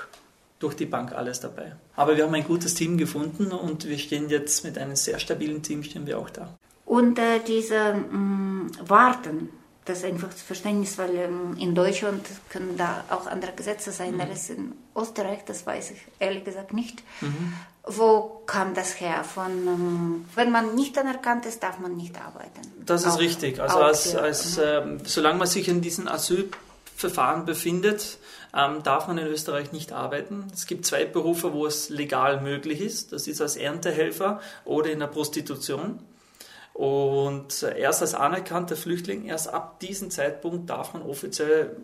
durch 0.58 0.74
die 0.74 0.84
Bank 0.84 1.12
alles 1.12 1.40
dabei. 1.40 1.76
Aber 1.94 2.16
wir 2.16 2.24
haben 2.24 2.34
ein 2.34 2.44
gutes 2.44 2.74
Team 2.74 2.98
gefunden 2.98 3.52
und 3.52 3.86
wir 3.86 3.98
stehen 3.98 4.28
jetzt 4.28 4.64
mit 4.64 4.76
einem 4.76 4.96
sehr 4.96 5.18
stabilen 5.18 5.62
Team 5.62 5.82
stehen 5.82 6.06
wir 6.06 6.18
auch 6.18 6.28
da. 6.28 6.50
Und 6.86 7.18
äh, 7.18 7.40
diese 7.46 7.94
mh, 7.94 8.16
mm, 8.16 8.70
Warten, 8.86 9.50
das 9.84 9.98
ist 9.98 10.04
einfach 10.04 10.28
das 10.28 10.42
Verständnis, 10.42 10.98
weil 10.98 11.14
ähm, 11.16 11.56
in 11.58 11.74
Deutschland 11.74 12.26
können 12.48 12.76
da 12.76 13.04
auch 13.10 13.26
andere 13.26 13.52
Gesetze 13.52 13.92
sein 13.92 14.14
mhm. 14.14 14.20
als 14.20 14.50
in 14.50 14.72
Österreich, 14.96 15.44
das 15.46 15.66
weiß 15.66 15.92
ich 15.92 15.98
ehrlich 16.18 16.44
gesagt 16.44 16.72
nicht. 16.72 17.02
Mhm. 17.20 17.54
Wo 17.84 18.42
kam 18.46 18.74
das 18.74 19.00
her? 19.00 19.22
Von, 19.22 19.50
ähm, 19.66 20.24
wenn 20.34 20.50
man 20.50 20.74
nicht 20.74 20.98
anerkannt 20.98 21.46
ist, 21.46 21.62
darf 21.62 21.78
man 21.78 21.96
nicht 21.96 22.20
arbeiten. 22.20 22.62
Das 22.84 23.04
ist 23.04 23.14
auch, 23.14 23.20
richtig. 23.20 23.60
Also 23.60 23.78
als, 23.78 24.16
als, 24.16 24.58
äh, 24.58 24.98
solange 25.04 25.38
man 25.38 25.46
sich 25.46 25.68
in 25.68 25.82
diesem 25.82 26.08
Asylverfahren 26.08 27.44
befindet, 27.44 28.18
ähm, 28.52 28.82
darf 28.82 29.06
man 29.06 29.18
in 29.18 29.26
Österreich 29.26 29.70
nicht 29.70 29.92
arbeiten. 29.92 30.46
Es 30.52 30.66
gibt 30.66 30.84
zwei 30.84 31.04
Berufe, 31.04 31.52
wo 31.52 31.64
es 31.66 31.88
legal 31.88 32.40
möglich 32.40 32.80
ist. 32.80 33.12
Das 33.12 33.28
ist 33.28 33.40
als 33.40 33.56
Erntehelfer 33.56 34.40
oder 34.64 34.90
in 34.90 34.98
der 34.98 35.06
Prostitution. 35.06 36.00
Und 36.76 37.62
erst 37.62 38.02
als 38.02 38.12
anerkannter 38.12 38.76
Flüchtling, 38.76 39.24
erst 39.24 39.48
ab 39.48 39.80
diesem 39.80 40.10
Zeitpunkt 40.10 40.68
darf 40.68 40.92
man 40.92 41.02
offiziell 41.02 41.74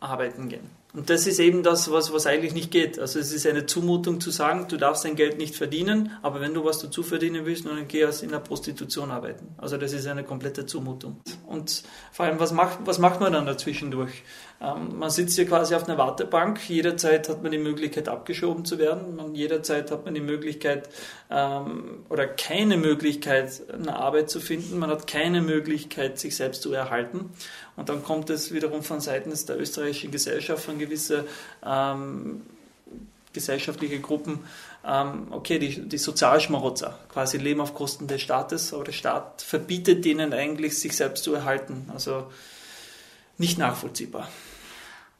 arbeiten 0.00 0.50
gehen. 0.50 0.68
Und 0.92 1.08
das 1.08 1.26
ist 1.26 1.38
eben 1.38 1.62
das, 1.62 1.90
was, 1.90 2.12
was 2.12 2.26
eigentlich 2.26 2.52
nicht 2.52 2.70
geht. 2.70 2.98
Also 2.98 3.18
es 3.18 3.32
ist 3.32 3.46
eine 3.46 3.64
Zumutung 3.64 4.20
zu 4.20 4.30
sagen, 4.30 4.66
du 4.68 4.76
darfst 4.76 5.06
dein 5.06 5.16
Geld 5.16 5.38
nicht 5.38 5.56
verdienen, 5.56 6.12
aber 6.20 6.42
wenn 6.42 6.52
du 6.52 6.62
was 6.62 6.80
dazu 6.80 7.02
verdienen 7.02 7.46
willst, 7.46 7.64
dann 7.64 7.88
geh 7.88 8.02
in 8.02 8.28
der 8.28 8.40
Prostitution 8.40 9.10
arbeiten. 9.10 9.54
Also 9.56 9.78
das 9.78 9.94
ist 9.94 10.06
eine 10.06 10.24
komplette 10.24 10.66
Zumutung. 10.66 11.22
Und 11.46 11.82
vor 12.12 12.26
allem, 12.26 12.38
was 12.38 12.52
macht, 12.52 12.80
was 12.84 12.98
macht 12.98 13.20
man 13.20 13.32
dann 13.32 13.46
dazwischendurch? 13.46 14.24
Ähm, 14.62 14.98
man 14.98 15.10
sitzt 15.10 15.34
hier 15.34 15.46
quasi 15.46 15.74
auf 15.74 15.88
einer 15.88 15.98
Wartebank, 15.98 16.68
jederzeit 16.68 17.28
hat 17.28 17.42
man 17.42 17.50
die 17.50 17.58
Möglichkeit 17.58 18.08
abgeschoben 18.08 18.64
zu 18.64 18.78
werden, 18.78 19.16
man, 19.16 19.34
jederzeit 19.34 19.90
hat 19.90 20.04
man 20.04 20.14
die 20.14 20.20
Möglichkeit 20.20 20.88
ähm, 21.30 22.04
oder 22.08 22.28
keine 22.28 22.76
Möglichkeit, 22.76 23.60
eine 23.72 23.96
Arbeit 23.96 24.30
zu 24.30 24.40
finden, 24.40 24.78
man 24.78 24.90
hat 24.90 25.08
keine 25.08 25.40
Möglichkeit, 25.40 26.18
sich 26.18 26.36
selbst 26.36 26.62
zu 26.62 26.72
erhalten. 26.72 27.30
Und 27.74 27.88
dann 27.88 28.04
kommt 28.04 28.30
es 28.30 28.52
wiederum 28.52 28.82
von 28.82 29.00
Seiten 29.00 29.32
der 29.48 29.58
österreichischen 29.58 30.12
Gesellschaft, 30.12 30.64
von 30.64 30.78
gewissen 30.78 31.24
ähm, 31.66 32.42
gesellschaftliche 33.32 33.98
Gruppen, 33.98 34.40
ähm, 34.86 35.28
okay, 35.30 35.58
die, 35.58 35.88
die 35.88 35.98
Sozialschmarotzer 35.98 36.98
quasi 37.08 37.38
leben 37.38 37.60
auf 37.60 37.74
Kosten 37.74 38.06
des 38.06 38.20
Staates, 38.20 38.72
aber 38.74 38.84
der 38.84 38.92
Staat 38.92 39.42
verbietet 39.42 40.04
denen 40.04 40.32
eigentlich, 40.32 40.78
sich 40.78 40.94
selbst 40.96 41.24
zu 41.24 41.34
erhalten. 41.34 41.90
Also 41.92 42.26
nicht 43.38 43.58
nachvollziehbar. 43.58 44.28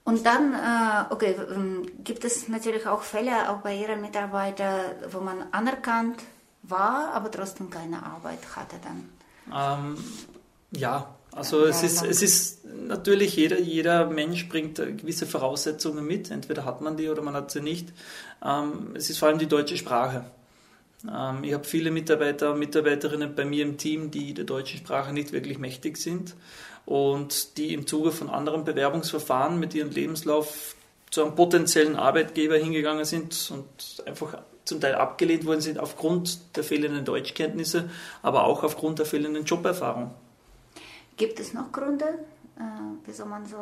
Und 0.04 0.26
dann, 0.26 0.52
äh, 0.52 1.12
okay, 1.12 1.36
ähm, 1.54 1.86
gibt 2.02 2.24
es 2.24 2.48
natürlich 2.48 2.86
auch 2.86 3.02
Fälle, 3.02 3.50
auch 3.50 3.58
bei 3.58 3.76
Ihren 3.76 4.00
Mitarbeitern, 4.00 4.80
wo 5.10 5.20
man 5.20 5.44
anerkannt 5.52 6.20
war, 6.62 7.12
aber 7.14 7.30
trotzdem 7.30 7.70
keine 7.70 8.04
Arbeit 8.04 8.40
hatte 8.56 8.76
dann? 8.82 9.08
Ähm, 9.54 10.04
ja, 10.72 11.14
also 11.30 11.64
es 11.64 11.82
ist, 11.82 12.02
es 12.02 12.20
ist 12.20 12.64
natürlich, 12.64 13.36
jeder, 13.36 13.60
jeder 13.60 14.06
Mensch 14.06 14.48
bringt 14.48 14.76
gewisse 14.76 15.26
Voraussetzungen 15.26 16.04
mit. 16.04 16.30
Entweder 16.30 16.64
hat 16.64 16.80
man 16.80 16.96
die 16.96 17.08
oder 17.08 17.22
man 17.22 17.34
hat 17.34 17.50
sie 17.50 17.60
nicht. 17.60 17.92
Ähm, 18.44 18.94
es 18.94 19.08
ist 19.08 19.18
vor 19.18 19.28
allem 19.28 19.38
die 19.38 19.46
deutsche 19.46 19.76
Sprache. 19.76 20.24
Ähm, 21.08 21.44
ich 21.44 21.54
habe 21.54 21.64
viele 21.64 21.90
Mitarbeiter 21.90 22.52
und 22.52 22.58
Mitarbeiterinnen 22.58 23.34
bei 23.34 23.44
mir 23.44 23.62
im 23.62 23.78
Team, 23.78 24.10
die 24.10 24.34
der 24.34 24.44
deutschen 24.44 24.78
Sprache 24.78 25.12
nicht 25.12 25.32
wirklich 25.32 25.58
mächtig 25.58 25.96
sind 25.96 26.34
und 26.86 27.56
die 27.58 27.74
im 27.74 27.86
Zuge 27.86 28.12
von 28.12 28.28
anderen 28.28 28.64
Bewerbungsverfahren 28.64 29.58
mit 29.58 29.74
ihrem 29.74 29.90
Lebenslauf 29.90 30.74
zu 31.10 31.22
einem 31.22 31.34
potenziellen 31.34 31.96
Arbeitgeber 31.96 32.56
hingegangen 32.56 33.04
sind 33.04 33.52
und 33.52 34.06
einfach 34.06 34.38
zum 34.64 34.80
Teil 34.80 34.94
abgelehnt 34.94 35.44
worden 35.44 35.60
sind 35.60 35.78
aufgrund 35.78 36.56
der 36.56 36.64
fehlenden 36.64 37.04
Deutschkenntnisse, 37.04 37.90
aber 38.22 38.44
auch 38.44 38.62
aufgrund 38.62 38.98
der 38.98 39.06
fehlenden 39.06 39.44
Joberfahrung. 39.44 40.12
Gibt 41.16 41.38
es 41.40 41.52
noch 41.52 41.70
Gründe, 41.72 42.04
äh, 42.56 42.62
wieso 43.04 43.26
man 43.26 43.44
so. 43.46 43.56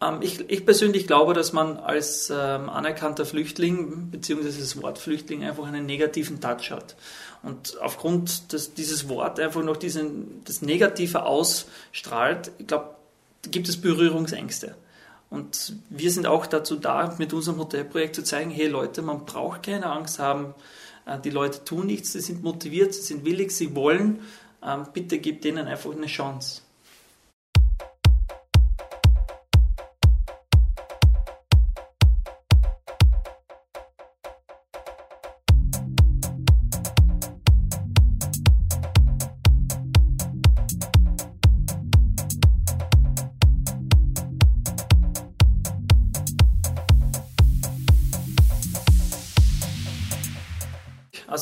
Ähm, 0.00 0.18
ich, 0.20 0.48
ich, 0.48 0.64
persönlich 0.64 1.06
glaube, 1.06 1.34
dass 1.34 1.52
man 1.52 1.76
als 1.76 2.30
ähm, 2.30 2.68
anerkannter 2.68 3.26
Flüchtling 3.26 4.10
beziehungsweise 4.10 4.60
das 4.60 4.80
Wort 4.80 4.98
Flüchtling 4.98 5.44
einfach 5.44 5.66
einen 5.66 5.86
negativen 5.86 6.40
Touch 6.40 6.70
hat. 6.70 6.96
Und 7.42 7.80
aufgrund 7.80 8.52
dass 8.52 8.74
dieses 8.74 9.08
Wort 9.08 9.40
einfach 9.40 9.62
noch 9.62 9.76
diesen, 9.76 10.44
das 10.44 10.62
Negative 10.62 11.24
ausstrahlt, 11.24 12.52
ich 12.58 12.66
glaube, 12.66 12.94
gibt 13.50 13.68
es 13.68 13.80
Berührungsängste. 13.80 14.76
Und 15.28 15.74
wir 15.88 16.10
sind 16.10 16.26
auch 16.26 16.46
dazu 16.46 16.76
da, 16.76 17.14
mit 17.18 17.32
unserem 17.32 17.58
Hotelprojekt 17.58 18.14
zu 18.14 18.22
zeigen, 18.22 18.50
hey 18.50 18.68
Leute, 18.68 19.02
man 19.02 19.24
braucht 19.24 19.64
keine 19.64 19.86
Angst 19.86 20.18
haben, 20.18 20.54
äh, 21.06 21.18
die 21.18 21.30
Leute 21.30 21.64
tun 21.64 21.86
nichts, 21.86 22.12
sie 22.12 22.20
sind 22.20 22.42
motiviert, 22.42 22.94
sie 22.94 23.02
sind 23.02 23.24
willig, 23.24 23.50
sie 23.50 23.74
wollen 23.74 24.20
ähm, 24.64 24.86
bitte 24.92 25.18
gib 25.18 25.42
denen 25.42 25.66
einfach 25.66 25.92
eine 25.92 26.06
Chance. 26.06 26.62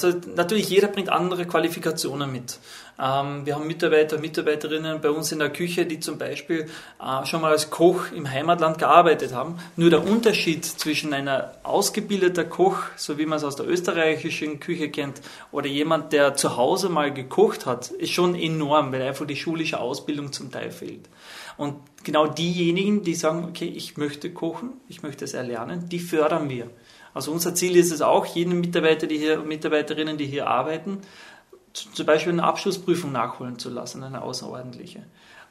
Also 0.04 0.20
natürlich, 0.34 0.68
jeder 0.68 0.88
bringt 0.88 1.08
andere 1.08 1.46
Qualifikationen 1.46 2.30
mit. 2.30 2.58
Ähm, 3.00 3.46
wir 3.46 3.54
haben 3.54 3.66
Mitarbeiter, 3.66 4.18
Mitarbeiterinnen 4.18 5.00
bei 5.00 5.10
uns 5.10 5.32
in 5.32 5.38
der 5.38 5.50
Küche, 5.50 5.86
die 5.86 6.00
zum 6.00 6.18
Beispiel 6.18 6.66
äh, 7.00 7.24
schon 7.24 7.40
mal 7.40 7.52
als 7.52 7.70
Koch 7.70 8.12
im 8.14 8.30
Heimatland 8.30 8.78
gearbeitet 8.78 9.32
haben. 9.32 9.58
Nur 9.76 9.88
der 9.88 10.06
Unterschied 10.06 10.64
zwischen 10.64 11.14
einer 11.14 11.52
ausgebildeter 11.62 12.44
Koch, 12.44 12.78
so 12.96 13.16
wie 13.16 13.24
man 13.24 13.38
es 13.38 13.44
aus 13.44 13.56
der 13.56 13.66
österreichischen 13.66 14.60
Küche 14.60 14.90
kennt, 14.90 15.22
oder 15.50 15.66
jemand, 15.66 16.12
der 16.12 16.34
zu 16.34 16.56
Hause 16.56 16.90
mal 16.90 17.12
gekocht 17.12 17.64
hat, 17.64 17.90
ist 17.90 18.12
schon 18.12 18.34
enorm, 18.34 18.92
weil 18.92 19.02
einfach 19.02 19.26
die 19.26 19.36
schulische 19.36 19.80
Ausbildung 19.80 20.32
zum 20.32 20.50
Teil 20.50 20.70
fehlt. 20.70 21.08
Und 21.56 21.76
genau 22.04 22.26
diejenigen, 22.26 23.02
die 23.02 23.14
sagen, 23.14 23.44
okay, 23.48 23.72
ich 23.74 23.96
möchte 23.96 24.30
kochen, 24.30 24.72
ich 24.88 25.02
möchte 25.02 25.24
es 25.24 25.32
erlernen, 25.32 25.88
die 25.88 26.00
fördern 26.00 26.50
wir. 26.50 26.68
Also 27.12 27.32
unser 27.32 27.54
Ziel 27.54 27.76
ist 27.76 27.92
es 27.92 28.02
auch, 28.02 28.26
jeden 28.26 28.60
Mitarbeiter, 28.60 29.06
die 29.06 29.18
hier, 29.18 29.38
Mitarbeiterinnen, 29.38 30.16
die 30.16 30.26
hier 30.26 30.46
arbeiten, 30.46 30.98
zum 31.72 32.06
Beispiel 32.06 32.32
eine 32.32 32.44
Abschlussprüfung 32.44 33.12
nachholen 33.12 33.58
zu 33.58 33.70
lassen, 33.70 34.02
eine 34.02 34.22
außerordentliche. 34.22 35.02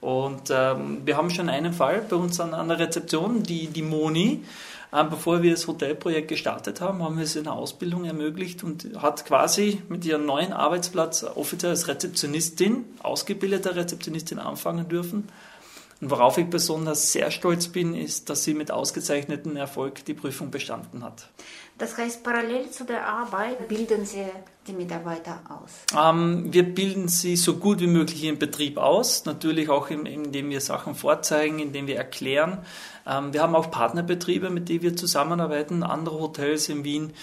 Und 0.01 0.49
ähm, 0.49 1.01
wir 1.05 1.17
haben 1.17 1.29
schon 1.29 1.49
einen 1.49 1.73
Fall 1.73 2.01
bei 2.09 2.15
uns 2.15 2.39
an, 2.39 2.53
an 2.53 2.69
der 2.69 2.79
Rezeption, 2.79 3.43
die, 3.43 3.67
die 3.67 3.81
Moni, 3.81 4.43
ähm, 4.93 5.09
bevor 5.09 5.41
wir 5.41 5.51
das 5.51 5.67
Hotelprojekt 5.67 6.29
gestartet 6.29 6.79
haben, 6.79 7.03
haben 7.03 7.17
wir 7.17 7.27
sie 7.27 7.39
eine 7.39 7.51
Ausbildung 7.51 8.05
ermöglicht 8.05 8.63
und 8.63 8.89
hat 8.97 9.25
quasi 9.25 9.81
mit 9.89 10.05
ihrem 10.05 10.25
neuen 10.25 10.53
Arbeitsplatz 10.53 11.23
offiziell 11.23 11.71
als 11.71 11.87
Rezeptionistin, 11.87 12.85
ausgebildete 13.03 13.75
Rezeptionistin 13.75 14.39
anfangen 14.39 14.87
dürfen 14.87 15.27
und 16.01 16.11
worauf 16.11 16.37
ich 16.37 16.49
besonders 16.49 17.11
sehr 17.11 17.29
stolz 17.29 17.67
bin, 17.67 17.93
ist, 17.93 18.29
dass 18.29 18.45
sie 18.45 18.53
mit 18.53 18.71
ausgezeichnetem 18.71 19.57
Erfolg 19.57 20.05
die 20.05 20.13
Prüfung 20.13 20.49
bestanden 20.49 21.03
hat. 21.03 21.29
Das 21.79 21.97
heißt, 21.97 22.23
parallel 22.23 22.69
zu 22.69 22.83
der 22.83 23.07
Arbeit 23.07 23.67
bilden 23.69 24.05
Sie 24.05 24.25
die 24.67 24.73
Mitarbeiter 24.73 25.39
aus? 25.49 25.85
Ähm, 25.97 26.53
wir 26.53 26.63
bilden 26.63 27.07
sie 27.07 27.35
so 27.35 27.55
gut 27.55 27.79
wie 27.79 27.87
möglich 27.87 28.23
im 28.25 28.37
Betrieb 28.37 28.77
aus, 28.77 29.25
natürlich 29.25 29.69
auch 29.69 29.89
indem 29.89 30.49
wir 30.49 30.61
Sachen 30.61 30.93
vorzeigen, 30.93 31.59
indem 31.59 31.87
wir 31.87 31.97
erklären. 31.97 32.59
Ähm, 33.07 33.33
wir 33.33 33.41
haben 33.41 33.55
auch 33.55 33.71
Partnerbetriebe, 33.71 34.49
mit 34.49 34.69
denen 34.69 34.83
wir 34.83 34.95
zusammenarbeiten, 34.95 35.83
andere 35.83 36.19
Hotels 36.19 36.69
in 36.69 36.83
Wien, 36.83 37.13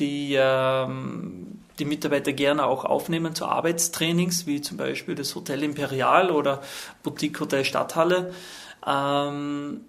die 0.00 0.36
ähm, 0.38 1.60
die 1.78 1.84
Mitarbeiter 1.84 2.32
gerne 2.32 2.66
auch 2.66 2.84
aufnehmen 2.84 3.34
zu 3.34 3.46
Arbeitstrainings, 3.46 4.46
wie 4.46 4.60
zum 4.60 4.76
Beispiel 4.76 5.14
das 5.14 5.34
Hotel 5.34 5.62
Imperial 5.62 6.30
oder 6.30 6.62
Boutique 7.02 7.38
Hotel 7.40 7.64
Stadthalle. 7.64 8.32
Ähm, 8.86 9.80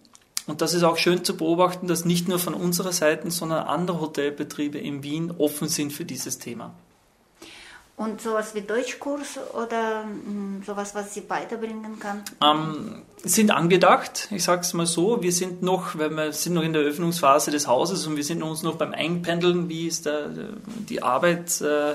und 0.47 0.61
das 0.61 0.73
ist 0.73 0.83
auch 0.83 0.97
schön 0.97 1.23
zu 1.23 1.37
beobachten, 1.37 1.87
dass 1.87 2.05
nicht 2.05 2.27
nur 2.27 2.39
von 2.39 2.53
unserer 2.53 2.91
Seite, 2.91 3.31
sondern 3.31 3.65
andere 3.65 3.99
Hotelbetriebe 3.99 4.77
in 4.77 5.03
Wien 5.03 5.33
offen 5.37 5.67
sind 5.67 5.91
für 5.91 6.05
dieses 6.05 6.37
Thema. 6.37 6.73
Und 7.97 8.21
sowas 8.21 8.53
wie 8.53 8.61
Deutschkurs 8.61 9.39
oder 9.53 10.03
hm, 10.03 10.63
sowas, 10.65 10.93
was 10.95 11.13
sie 11.13 11.29
weiterbringen 11.29 11.97
kann? 11.97 12.23
Ähm, 12.43 13.03
sind 13.23 13.51
angedacht, 13.51 14.27
ich 14.31 14.43
sage 14.43 14.61
es 14.61 14.73
mal 14.73 14.85
so. 14.85 15.23
Wir 15.23 15.31
sind 15.31 15.63
noch, 15.63 15.97
weil 15.97 16.09
wir 16.09 16.33
sind 16.33 16.55
noch 16.55 16.63
in 16.63 16.73
der 16.73 16.81
Öffnungsphase 16.81 17.51
des 17.51 17.67
Hauses 17.67 18.05
und 18.05 18.17
wir 18.17 18.25
sind 18.25 18.43
uns 18.43 18.63
noch 18.63 18.75
beim 18.75 18.93
Einpendeln, 18.93 19.69
wie 19.69 19.87
ist 19.87 20.05
der, 20.05 20.29
die 20.89 21.03
Arbeit, 21.03 21.61
äh, 21.61 21.93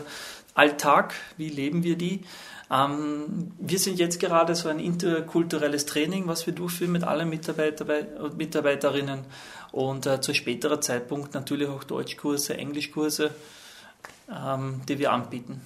Alltag, 0.55 1.15
wie 1.37 1.51
leben 1.51 1.85
wir 1.85 1.97
die. 1.97 2.23
Ähm, 2.71 3.53
wir 3.59 3.79
sind 3.79 3.99
jetzt 3.99 4.21
gerade 4.21 4.55
so 4.55 4.69
ein 4.69 4.79
interkulturelles 4.79 5.87
Training, 5.87 6.27
was 6.29 6.47
wir 6.47 6.55
durchführen 6.55 6.93
mit 6.93 7.05
allen 7.05 7.29
Mitarbeiter 7.29 7.87
und 8.21 8.37
Mitarbeiterinnen 8.37 9.25
und 9.73 10.07
äh, 10.07 10.21
zu 10.21 10.35
späterer 10.35 10.81
Zeitpunkt 10.81 11.35
natürlich 11.35 11.69
auch 11.69 11.85
Deutschkurse, 11.85 12.57
Englischkurse, 12.57 13.33
ähm, 14.31 14.83
die 14.89 14.99
wir 14.99 15.13
anbieten. 15.13 15.61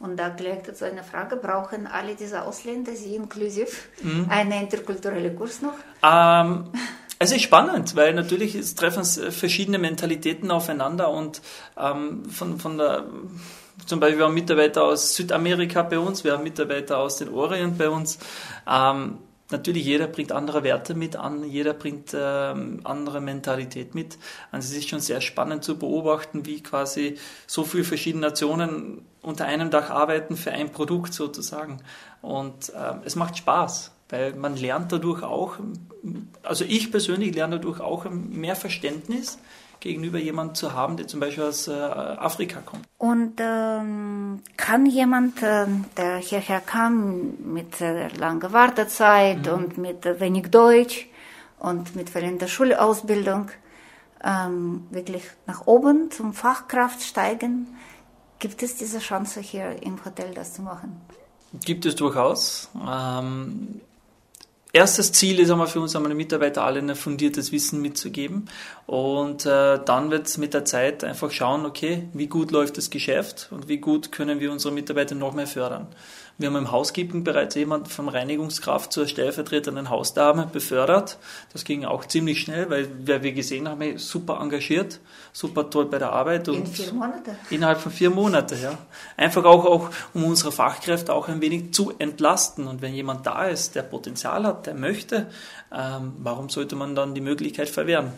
Und 0.00 0.16
da 0.16 0.30
gleich 0.30 0.62
dazu 0.64 0.84
eine 0.84 1.04
Frage, 1.04 1.36
brauchen 1.36 1.86
alle 1.86 2.16
diese 2.16 2.42
Ausländer, 2.42 2.92
Sie 2.96 3.14
inklusiv, 3.14 3.88
mhm. 4.02 4.26
einen 4.28 4.52
interkulturellen 4.62 5.36
Kurs 5.36 5.62
noch? 5.62 5.74
Ähm, 6.02 6.64
es 7.20 7.30
ist 7.30 7.42
spannend, 7.42 7.94
weil 7.94 8.14
natürlich 8.14 8.56
es 8.56 8.74
treffen 8.74 9.04
verschiedene 9.04 9.78
Mentalitäten 9.78 10.50
aufeinander 10.50 11.08
und 11.10 11.40
ähm, 11.78 12.24
von, 12.24 12.58
von 12.58 12.78
der 12.78 13.04
zum 13.86 14.00
Beispiel 14.00 14.18
wir 14.18 14.26
haben 14.26 14.34
Mitarbeiter 14.34 14.84
aus 14.84 15.14
Südamerika 15.14 15.82
bei 15.82 15.98
uns, 15.98 16.24
wir 16.24 16.32
haben 16.32 16.42
Mitarbeiter 16.42 16.98
aus 16.98 17.16
den 17.16 17.28
Orient 17.28 17.78
bei 17.78 17.88
uns. 17.88 18.18
Ähm, 18.68 19.18
natürlich, 19.50 19.84
jeder 19.84 20.06
bringt 20.06 20.32
andere 20.32 20.64
Werte 20.64 20.94
mit 20.94 21.16
an, 21.16 21.44
jeder 21.44 21.74
bringt 21.74 22.16
ähm, 22.18 22.80
andere 22.84 23.20
Mentalität 23.20 23.94
mit. 23.94 24.18
Also 24.50 24.72
es 24.72 24.78
ist 24.78 24.88
schon 24.88 25.00
sehr 25.00 25.20
spannend 25.20 25.62
zu 25.64 25.78
beobachten, 25.78 26.46
wie 26.46 26.62
quasi 26.62 27.18
so 27.46 27.64
viele 27.64 27.84
verschiedene 27.84 28.26
Nationen 28.28 29.06
unter 29.20 29.44
einem 29.44 29.70
Dach 29.70 29.90
arbeiten 29.90 30.36
für 30.36 30.52
ein 30.52 30.72
Produkt 30.72 31.14
sozusagen. 31.14 31.82
Und 32.22 32.72
ähm, 32.74 33.02
es 33.04 33.14
macht 33.14 33.36
Spaß. 33.36 33.92
weil 34.12 34.34
man 34.34 34.56
lernt 34.56 34.92
dadurch 34.92 35.22
auch, 35.22 35.56
also 36.42 36.64
ich 36.66 36.90
persönlich 36.90 37.34
lerne 37.34 37.56
dadurch 37.56 37.80
auch 37.80 38.04
mehr 38.10 38.56
Verständnis 38.56 39.38
gegenüber 39.82 40.18
jemandem 40.18 40.54
zu 40.54 40.72
haben, 40.72 40.96
der 40.96 41.08
zum 41.08 41.20
Beispiel 41.20 41.44
aus 41.44 41.68
äh, 41.68 41.72
Afrika 41.72 42.60
kommt. 42.60 42.86
Und 42.98 43.34
ähm, 43.38 44.40
kann 44.56 44.86
jemand, 44.86 45.42
äh, 45.42 45.66
der 45.96 46.16
hierher 46.18 46.60
kam 46.60 47.34
mit 47.52 47.80
äh, 47.80 48.08
langer 48.16 48.52
Wartezeit 48.52 49.46
mhm. 49.46 49.52
und 49.52 49.78
mit 49.78 50.06
äh, 50.06 50.20
wenig 50.20 50.50
Deutsch 50.50 51.08
und 51.58 51.96
mit 51.96 52.10
fehlender 52.10 52.48
Schulausbildung, 52.48 53.50
ähm, 54.24 54.86
wirklich 54.90 55.24
nach 55.46 55.66
oben 55.66 56.10
zum 56.12 56.32
Fachkraft 56.32 57.02
steigen? 57.02 57.66
Gibt 58.38 58.62
es 58.62 58.76
diese 58.76 59.00
Chance 59.00 59.40
hier 59.40 59.82
im 59.82 60.04
Hotel, 60.04 60.32
das 60.32 60.54
zu 60.54 60.62
machen? 60.62 61.00
Gibt 61.64 61.84
es 61.86 61.96
durchaus. 61.96 62.70
Ähm, 62.88 63.80
erstes 64.72 65.12
Ziel 65.12 65.38
ist 65.38 65.50
einmal 65.50 65.66
für 65.66 65.80
uns, 65.80 65.94
einmal 65.94 66.14
Mitarbeiter 66.14 66.64
alle 66.64 66.80
ein 66.80 66.94
fundiertes 66.96 67.52
Wissen 67.52 67.82
mitzugeben. 67.82 68.46
Und 68.86 69.46
äh, 69.46 69.78
dann 69.84 70.10
wird 70.10 70.26
es 70.26 70.38
mit 70.38 70.54
der 70.54 70.64
Zeit 70.64 71.04
einfach 71.04 71.30
schauen, 71.30 71.66
okay, 71.66 72.08
wie 72.12 72.26
gut 72.26 72.50
läuft 72.50 72.78
das 72.78 72.90
Geschäft 72.90 73.48
und 73.50 73.68
wie 73.68 73.78
gut 73.78 74.12
können 74.12 74.40
wir 74.40 74.50
unsere 74.50 74.74
Mitarbeiter 74.74 75.14
noch 75.14 75.34
mehr 75.34 75.46
fördern. 75.46 75.88
Wir 76.38 76.48
haben 76.48 76.56
im 76.56 76.72
Housekeeping 76.72 77.24
bereits 77.24 77.54
jemanden 77.54 77.86
vom 77.86 78.08
Reinigungskraft 78.08 78.92
zur 78.92 79.06
stellvertretenden 79.06 79.90
Hausdame 79.90 80.46
befördert. 80.46 81.18
Das 81.52 81.64
ging 81.64 81.84
auch 81.84 82.06
ziemlich 82.06 82.40
schnell, 82.40 82.68
weil, 82.70 82.88
weil 83.06 83.22
wir 83.22 83.32
gesehen 83.32 83.68
haben, 83.68 83.98
super 83.98 84.40
engagiert, 84.40 85.00
super 85.32 85.68
toll 85.68 85.86
bei 85.86 85.98
der 85.98 86.12
Arbeit. 86.12 86.48
Und 86.48 86.56
In 86.56 86.66
vier 86.66 86.92
Monate? 86.92 87.36
Innerhalb 87.50 87.80
von 87.80 87.92
vier 87.92 88.10
Monaten, 88.10 88.60
ja. 88.62 88.78
Einfach 89.16 89.44
auch, 89.44 89.64
auch, 89.64 89.90
um 90.14 90.24
unsere 90.24 90.52
Fachkräfte 90.52 91.12
auch 91.12 91.28
ein 91.28 91.40
wenig 91.40 91.72
zu 91.74 91.92
entlasten. 91.98 92.66
Und 92.66 92.82
wenn 92.82 92.94
jemand 92.94 93.26
da 93.26 93.46
ist, 93.46 93.74
der 93.74 93.82
Potenzial 93.82 94.44
hat, 94.44 94.66
der 94.66 94.74
möchte, 94.74 95.26
ähm, 95.72 96.14
warum 96.18 96.48
sollte 96.48 96.76
man 96.76 96.94
dann 96.94 97.14
die 97.14 97.20
Möglichkeit 97.20 97.68
verwehren? 97.68 98.12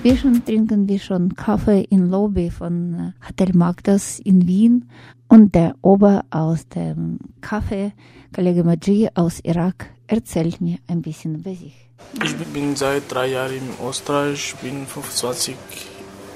Inzwischen 0.00 0.44
trinken 0.44 0.88
wir 0.88 1.00
schon 1.00 1.34
Kaffee 1.34 1.80
in 1.90 2.08
Lobby 2.08 2.50
von 2.50 2.94
äh, 2.94 3.26
Hotel 3.28 3.52
Magdas 3.52 4.20
in 4.20 4.46
Wien 4.46 4.88
und 5.26 5.56
der 5.56 5.74
Ober 5.82 6.24
aus 6.30 6.68
dem 6.68 7.18
Kaffee, 7.40 7.92
Kollege 8.32 8.62
Maji 8.62 9.08
aus 9.16 9.40
Irak, 9.40 9.90
erzählt 10.06 10.60
mir 10.60 10.78
ein 10.86 11.02
bisschen 11.02 11.34
über 11.40 11.50
sich. 11.50 11.74
Ich 12.22 12.36
bin 12.52 12.76
seit 12.76 13.10
drei 13.12 13.26
Jahren 13.26 13.56
in 13.56 13.88
Österreich, 13.88 14.54
bin 14.62 14.86
25 14.86 15.56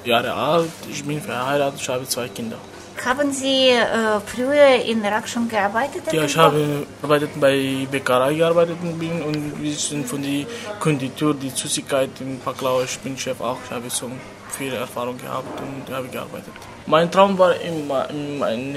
Jahre 0.03 0.33
alt, 0.33 0.69
ich 0.91 1.05
bin 1.05 1.21
verheiratet, 1.21 1.79
ich 1.79 1.87
habe 1.87 2.05
zwei 2.05 2.27
Kinder. 2.27 2.57
Haben 3.05 3.33
Sie 3.33 3.69
äh, 3.69 4.19
früher 4.25 4.81
in 4.85 5.03
Irak 5.03 5.27
schon 5.27 5.49
gearbeitet? 5.49 6.03
Ja, 6.13 6.23
ich 6.23 6.37
habe 6.37 6.85
gearbeitet 7.01 7.31
bei 7.37 7.85
Bäckerei 7.91 8.35
gearbeitet 8.35 8.77
bin 8.97 9.21
und 9.21 9.61
wir 9.61 9.73
sind 9.73 10.07
von 10.07 10.23
der 10.23 10.45
Konditur, 10.79 11.33
die 11.33 11.49
Süßigkeit 11.49 12.11
im 12.21 12.39
Paklau, 12.39 12.81
ich 12.81 12.97
bin 12.99 13.17
Chef 13.17 13.41
auch, 13.41 13.57
ich 13.65 13.71
habe 13.71 13.89
so 13.89 14.09
viel 14.57 14.73
Erfahrung 14.73 15.17
gehabt 15.17 15.59
und 15.59 15.93
habe 15.93 16.07
gearbeitet. 16.07 16.53
Mein 16.85 17.11
Traum 17.11 17.37
war 17.37 17.53
immer, 17.59 18.09
immer 18.09 18.45
ein 18.45 18.75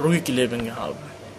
ruhiges 0.00 0.28
Leben 0.28 0.64
gehabt. 0.64 0.96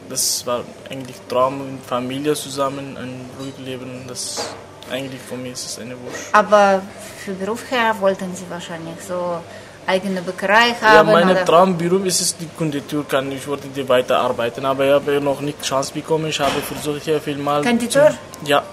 Das 0.09 0.45
war 0.45 0.65
eigentlich 0.89 1.17
Traum 1.29 1.75
mit 1.75 1.85
Familie 1.85 2.33
zusammen, 2.33 2.97
ein 2.97 3.29
ruhiges 3.39 3.59
Leben, 3.59 4.05
das 4.05 4.53
eigentlich 4.91 5.21
für 5.21 5.35
mich 5.37 5.53
ist 5.53 5.65
es 5.65 5.79
eine 5.79 5.91
Wunsch. 5.91 6.17
Aber 6.33 6.81
für 7.23 7.33
Beruf 7.33 7.71
her 7.71 7.95
wollten 7.99 8.35
Sie 8.35 8.45
wahrscheinlich 8.49 8.95
so 9.07 9.39
eigene 9.87 10.21
Bäckerei 10.21 10.75
haben? 10.81 11.09
Ja, 11.09 11.23
mein 11.25 11.45
Traumberuf 11.45 12.05
ist 12.05 12.21
es, 12.21 12.37
die 12.37 12.49
Konditor 12.57 13.07
kann. 13.07 13.31
Ich 13.31 13.47
wollte 13.47 13.67
die 13.69 13.87
weiterarbeiten, 13.87 14.65
aber 14.65 14.85
ich 14.85 14.91
habe 14.91 15.21
noch 15.21 15.41
nicht 15.41 15.61
Chance 15.63 15.93
bekommen. 15.93 16.27
Ich 16.27 16.39
habe 16.39 16.61
versucht 16.61 17.03
hier 17.03 17.19
viel 17.19 17.37
mal. 17.37 17.63
Konditor? 17.63 18.13
Ja, 18.45 18.63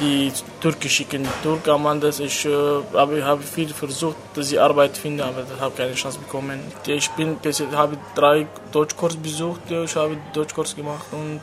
die 0.00 0.32
türkische 0.60 1.04
Konditor 1.04 1.58
kann 1.62 1.82
man 1.82 2.00
das. 2.00 2.20
Ich, 2.20 2.44
äh, 2.44 2.50
aber 2.92 3.14
ich 3.14 3.24
habe 3.24 3.42
viel 3.42 3.68
versucht, 3.68 4.16
dass 4.34 4.52
ich 4.52 4.60
Arbeit 4.60 4.96
finde, 4.96 5.24
aber 5.24 5.42
ich 5.42 5.60
habe 5.60 5.74
keine 5.74 5.94
Chance 5.94 6.18
bekommen. 6.18 6.60
Ich 6.86 7.10
bin, 7.10 7.38
habe 7.72 7.96
drei 8.14 8.46
Deutschkurs 8.70 9.16
besucht, 9.16 9.70
ich 9.70 9.96
habe 9.96 10.16
Deutschkurs 10.32 10.76
gemacht 10.76 11.06
und 11.12 11.40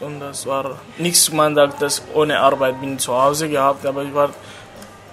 und 0.00 0.20
das 0.20 0.44
war 0.46 0.78
nichts, 0.98 1.30
man 1.32 1.54
sagt, 1.54 1.80
dass 1.80 2.02
ohne 2.14 2.40
Arbeit 2.40 2.80
bin 2.80 2.98
zu 2.98 3.14
Hause 3.14 3.48
gehabt, 3.48 3.86
aber 3.86 4.02
ich 4.02 4.12
war 4.12 4.30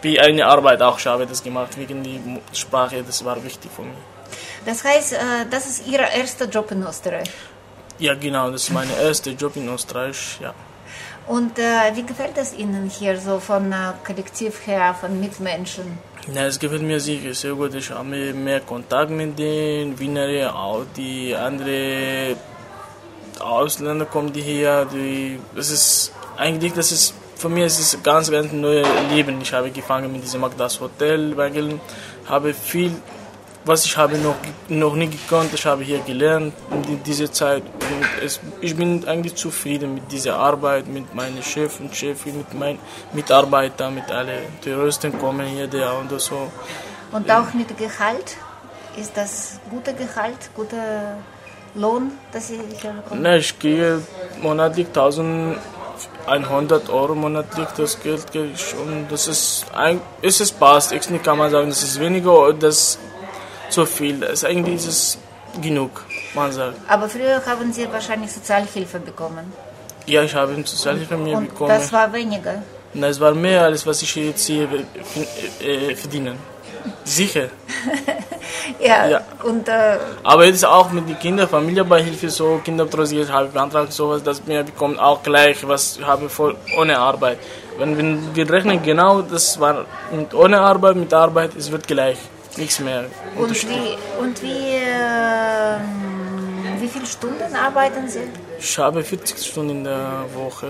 wie 0.01 0.19
eine 0.19 0.45
Arbeit 0.45 0.81
auch. 0.81 0.97
Ich 0.99 1.05
habe 1.07 1.25
das 1.25 1.43
gemacht 1.43 1.77
wegen 1.77 2.03
der 2.03 2.41
Sprache, 2.53 3.03
das 3.03 3.23
war 3.23 3.43
wichtig 3.43 3.71
für 3.75 3.83
mich. 3.83 3.97
Das 4.65 4.83
heißt, 4.83 5.13
äh, 5.13 5.17
das 5.49 5.65
ist 5.67 5.87
Ihr 5.87 5.99
erster 5.99 6.45
Job 6.45 6.71
in 6.71 6.83
Österreich? 6.83 7.29
Ja, 7.99 8.13
genau, 8.15 8.49
das 8.51 8.63
ist 8.63 8.71
mein 8.71 8.89
erster 9.01 9.31
Job 9.31 9.55
in 9.55 9.67
Österreich, 9.69 10.39
ja. 10.41 10.53
Und 11.27 11.59
äh, 11.59 11.63
wie 11.93 12.03
gefällt 12.03 12.37
es 12.37 12.53
Ihnen 12.53 12.89
hier 12.89 13.19
so 13.19 13.39
von 13.39 13.71
äh, 13.71 13.93
Kollektiv 14.05 14.65
her, 14.65 14.95
von 14.99 15.19
Mitmenschen? 15.19 15.99
Ja, 16.33 16.45
es 16.45 16.59
gefällt 16.59 16.81
mir 16.83 16.99
sicher 16.99 17.33
sehr 17.33 17.53
gut. 17.53 17.73
Ich 17.73 17.89
habe 17.89 18.33
mehr 18.33 18.61
Kontakt 18.61 19.11
mit 19.11 19.37
den 19.39 19.97
Wienern, 19.97 20.47
auch 20.49 20.83
die 20.95 21.35
anderen 21.35 22.37
Ausländer 23.39 24.05
kommen 24.05 24.31
die 24.31 24.41
hier. 24.41 24.87
Die, 24.93 25.39
das 25.55 25.69
ist 25.71 26.11
eigentlich, 26.37 26.73
das 26.73 26.91
ist 26.91 27.13
für 27.41 27.49
mich 27.49 27.65
ist 27.65 27.79
es 27.79 28.03
ganz, 28.03 28.29
ganz 28.29 28.51
neues 28.51 28.87
Leben. 29.09 29.41
Ich 29.41 29.51
habe 29.51 29.71
gefangen 29.71 30.11
mit 30.11 30.23
diesem 30.23 30.41
Magdas 30.41 30.79
Hotel, 30.79 31.35
weil 31.35 31.79
habe 32.27 32.53
viel, 32.53 32.91
was 33.65 33.83
ich 33.85 33.97
habe 33.97 34.15
noch, 34.19 34.35
noch 34.69 34.95
nie 34.95 35.09
gekonnt, 35.09 35.51
ich 35.51 35.65
habe 35.65 35.83
hier 35.83 35.99
gelernt 35.99 36.53
in 36.87 37.01
dieser 37.03 37.31
Zeit. 37.31 37.63
Es, 38.23 38.39
ich 38.61 38.75
bin 38.75 39.07
eigentlich 39.07 39.35
zufrieden 39.35 39.95
mit 39.95 40.11
dieser 40.11 40.35
Arbeit, 40.35 40.87
mit 40.87 41.15
meinem 41.15 41.41
Chef 41.41 41.79
und 41.79 41.95
Chefin, 41.95 42.37
mit 42.37 42.53
meinen 42.53 42.79
Mitarbeitern, 43.11 43.95
mit 43.95 44.11
allen 44.11 44.43
Terroristen 44.61 45.17
kommen 45.17 45.47
hier 45.47 45.67
der 45.67 45.97
und 45.97 46.11
so. 46.21 46.51
Und 47.11 47.29
auch 47.31 47.51
mit 47.55 47.75
Gehalt? 47.75 48.37
Ist 48.97 49.17
das 49.17 49.59
gute 49.69 49.93
Gehalt, 49.93 50.41
guter 50.55 51.17
Lohn, 51.73 52.11
dass 52.33 52.49
Sie 52.49 52.55
hier 52.55 52.91
bekommen? 52.91 53.21
Nein, 53.21 53.39
ich 53.39 53.57
gehe 53.57 53.99
monatlich 54.41 54.87
1000 54.87 55.57
100 56.27 56.89
Euro 56.89 57.15
monatlich 57.15 57.67
das 57.77 57.99
Geld 57.99 58.25
und 58.35 59.07
das 59.09 59.27
ist, 59.27 59.65
ist 60.21 60.41
es 60.41 60.51
passt. 60.51 60.91
Ich 60.91 61.23
kann 61.23 61.37
man 61.37 61.49
sagen, 61.51 61.69
das 61.69 61.83
ist 61.83 61.99
weniger 61.99 62.33
oder 62.47 62.53
das 62.53 62.97
zu 63.69 63.85
viel. 63.85 64.19
Das 64.19 64.43
eigentlich 64.43 64.75
ist 64.75 64.87
es 64.87 65.17
genug, 65.61 66.05
man 66.33 66.51
sagt. 66.51 66.77
Aber 66.87 67.09
früher 67.09 67.41
haben 67.45 67.73
Sie 67.73 67.91
wahrscheinlich 67.91 68.31
Sozialhilfe 68.31 68.99
bekommen. 68.99 69.51
Ja, 70.05 70.23
ich 70.23 70.33
habe 70.35 70.53
Sozialhilfe 70.65 71.17
mir 71.17 71.37
und 71.37 71.49
bekommen. 71.49 71.69
Das 71.69 71.91
war 71.91 72.11
weniger. 72.13 72.63
Das 72.93 73.19
war 73.19 73.33
mehr 73.33 73.63
als 73.63 73.85
was 73.85 74.01
ich 74.01 74.15
jetzt 74.15 74.45
hier 74.45 74.67
äh, 75.61 75.95
verdiene. 75.95 76.35
Sicher. 77.03 77.49
ja, 78.79 79.07
ja, 79.07 79.21
Und, 79.43 79.67
äh, 79.67 79.97
Aber 80.23 80.45
jetzt 80.45 80.65
auch 80.65 80.91
mit 80.91 81.07
den 81.09 81.17
Kindern, 81.19 81.47
Familienbeihilfe, 81.47 82.29
so 82.29 82.61
Kinderbetreuung 82.63 83.27
habe 83.29 83.47
ich 83.47 83.51
beantragt, 83.51 83.91
sowas, 83.91 84.23
dass 84.23 84.45
wir 84.45 84.63
bekommen 84.63 84.99
auch 84.99 85.23
gleich, 85.23 85.67
was 85.67 85.99
habe 86.03 86.29
voll 86.29 86.55
ohne 86.77 86.97
Arbeit. 86.97 87.39
Wenn, 87.77 87.97
wenn 87.97 88.35
wir 88.35 88.49
rechnen 88.49 88.81
genau, 88.83 89.21
das 89.21 89.59
war 89.59 89.85
mit 90.11 90.33
ohne 90.33 90.59
Arbeit, 90.59 90.95
mit 90.95 91.13
Arbeit, 91.13 91.55
es 91.55 91.71
wird 91.71 91.87
gleich, 91.87 92.17
nichts 92.57 92.79
mehr. 92.79 93.05
Und 93.35 93.69
wie, 93.69 93.97
und 94.21 94.41
wie, 94.43 94.75
äh, 94.75 95.77
wie 96.79 96.87
viele 96.87 97.05
Stunden 97.05 97.55
arbeiten 97.55 98.07
Sie? 98.07 98.27
Ich 98.63 98.77
habe 98.77 99.03
40 99.03 99.43
Stunden 99.43 99.77
in 99.77 99.83
der 99.85 100.25
Woche. 100.35 100.69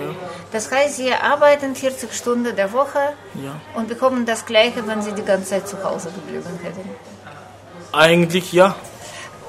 Das 0.54 0.72
heißt, 0.72 0.96
Sie 0.96 1.12
arbeiten 1.12 1.76
40 1.76 2.14
Stunden 2.14 2.56
der 2.56 2.72
Woche 2.72 3.04
ja. 3.36 3.60
und 3.76 3.90
bekommen 3.90 4.26
das 4.26 4.46
Gleiche, 4.46 4.88
wenn 4.88 5.02
Sie 5.02 5.12
die 5.12 5.24
ganze 5.24 5.50
Zeit 5.50 5.68
zu 5.68 5.84
Hause 5.84 6.10
geblieben 6.16 6.58
hätten? 6.64 6.90
Eigentlich 7.92 8.54
ja. 8.54 8.76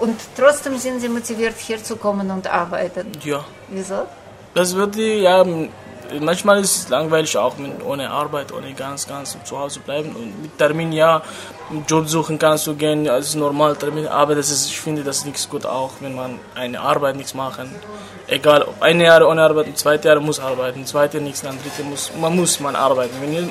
Und 0.00 0.18
trotzdem 0.36 0.76
sind 0.76 1.00
Sie 1.00 1.08
motiviert, 1.08 1.54
hier 1.56 1.82
zu 1.84 1.94
kommen 1.94 2.32
und 2.32 2.52
arbeiten? 2.52 3.12
Ja. 3.24 3.44
Wieso? 3.68 4.06
Das 4.54 4.74
wird 4.74 4.96
ja 4.96 5.44
manchmal 6.20 6.60
ist 6.60 6.76
es 6.76 6.88
langweilig 6.88 7.36
auch 7.36 7.56
mit, 7.58 7.84
ohne 7.84 8.10
Arbeit, 8.10 8.52
ohne 8.52 8.72
ganz, 8.72 9.06
ganz 9.06 9.36
zu 9.44 9.58
Hause 9.58 9.80
bleiben. 9.80 10.10
Und 10.14 10.42
mit 10.42 10.58
Termin, 10.58 10.92
ja, 10.92 11.22
Job 11.88 12.08
suchen 12.08 12.38
kannst 12.38 12.66
du 12.66 12.74
gehen, 12.74 13.04
das 13.04 13.28
ist 13.28 13.34
normal 13.34 13.76
Termin, 13.76 14.06
aber 14.06 14.34
das 14.34 14.50
ist, 14.50 14.66
ich 14.66 14.78
finde 14.80 15.02
das 15.02 15.24
nichts 15.24 15.48
gut 15.48 15.64
auch, 15.64 15.92
wenn 16.00 16.14
man 16.14 16.38
eine 16.54 16.80
Arbeit 16.80 17.16
nichts 17.16 17.34
machen. 17.34 17.74
Egal, 18.26 18.62
ob 18.62 18.80
ein 18.82 19.00
Jahr 19.00 19.26
ohne 19.26 19.42
Arbeit, 19.42 19.66
ein 19.66 19.76
zweites 19.76 20.04
Jahr 20.04 20.20
muss 20.20 20.38
arbeiten, 20.38 20.80
ein 20.80 20.86
zweites 20.86 21.20
nichts, 21.20 21.44
ein 21.44 21.58
drittes 21.62 21.84
muss, 21.84 22.12
man 22.20 22.36
muss 22.36 22.60
man 22.60 22.76
arbeiten. 22.76 23.14
Wenn 23.20 23.50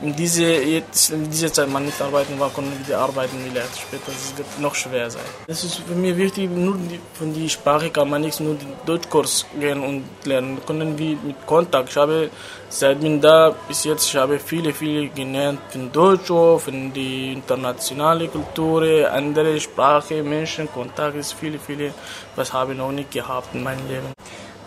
in 0.00 0.16
diese, 0.16 0.44
jetzt, 0.44 1.10
in 1.10 1.30
dieser 1.30 1.52
Zeit 1.52 1.68
man 1.68 1.84
nicht 1.84 2.00
arbeiten 2.00 2.38
war, 2.40 2.50
konnten 2.50 2.78
wieder 2.84 2.98
arbeiten 2.98 3.36
vielleicht 3.48 3.78
später. 3.78 4.06
Das 4.06 4.36
wird 4.36 4.58
noch 4.60 4.74
schwer 4.74 5.10
sein. 5.10 5.22
Es 5.46 5.64
ist 5.64 5.76
für 5.76 5.94
mich 5.94 6.16
wichtig, 6.16 6.50
nur 6.50 6.76
die, 6.76 7.00
von 7.14 7.32
der 7.34 7.48
Sprache 7.48 7.90
kann 7.90 8.08
man 8.10 8.22
nicht 8.22 8.40
nur 8.40 8.54
den 8.54 8.72
Deutschkurs 8.86 9.46
gehen 9.58 9.80
und 9.80 10.04
lernen. 10.24 10.58
Können 10.66 10.98
wir 10.98 11.16
mit 11.22 11.46
Kontakt. 11.46 11.90
Ich 11.90 11.96
habe 11.96 12.30
seit 12.68 13.00
bin 13.00 13.20
da 13.20 13.54
bis 13.68 13.84
jetzt, 13.84 14.08
ich 14.08 14.16
habe 14.16 14.38
viele, 14.38 14.72
viele 14.72 15.08
gelernt 15.08 15.60
von 15.70 15.92
Deutsch, 15.92 16.28
von 16.28 16.92
die 16.92 17.32
internationale 17.32 18.28
Kultur, 18.28 19.10
andere 19.10 19.60
Sprache, 19.60 20.22
Menschen, 20.22 20.72
Kontakt 20.72 21.16
ist 21.16 21.34
viele, 21.34 21.58
viele, 21.58 21.92
was 22.34 22.52
habe 22.52 22.72
ich 22.72 22.78
noch 22.78 22.92
nicht 22.92 23.10
gehabt 23.10 23.54
in 23.54 23.62
meinem 23.62 23.86
Leben. 23.88 24.12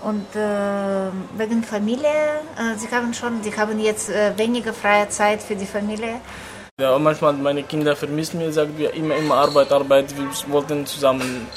Und 0.01 0.36
äh, 0.36 1.10
wegen 1.38 1.63
Familie, 1.63 2.41
äh, 2.58 2.77
Sie 2.77 2.88
haben 2.89 3.13
schon, 3.13 3.41
Sie 3.41 3.55
haben 3.55 3.79
jetzt 3.79 4.10
äh, 4.10 4.38
weniger 4.38 4.73
freie 4.73 5.10
Zeit 5.10 5.41
für 5.41 5.55
die 5.55 5.65
Familie. 5.65 6.21
Ja, 6.79 6.99
manchmal 6.99 7.34
meine 7.34 7.63
Kinder 7.63 7.95
vermissen 7.95 8.38
mich, 8.38 8.53
sagen 8.53 8.73
wir 8.77 8.93
immer, 8.93 9.15
immer 9.15 9.36
Arbeit, 9.36 9.71
Arbeit. 9.71 10.15
Wir 10.17 10.27
wollten 10.51 10.86
zusammen 10.86 11.47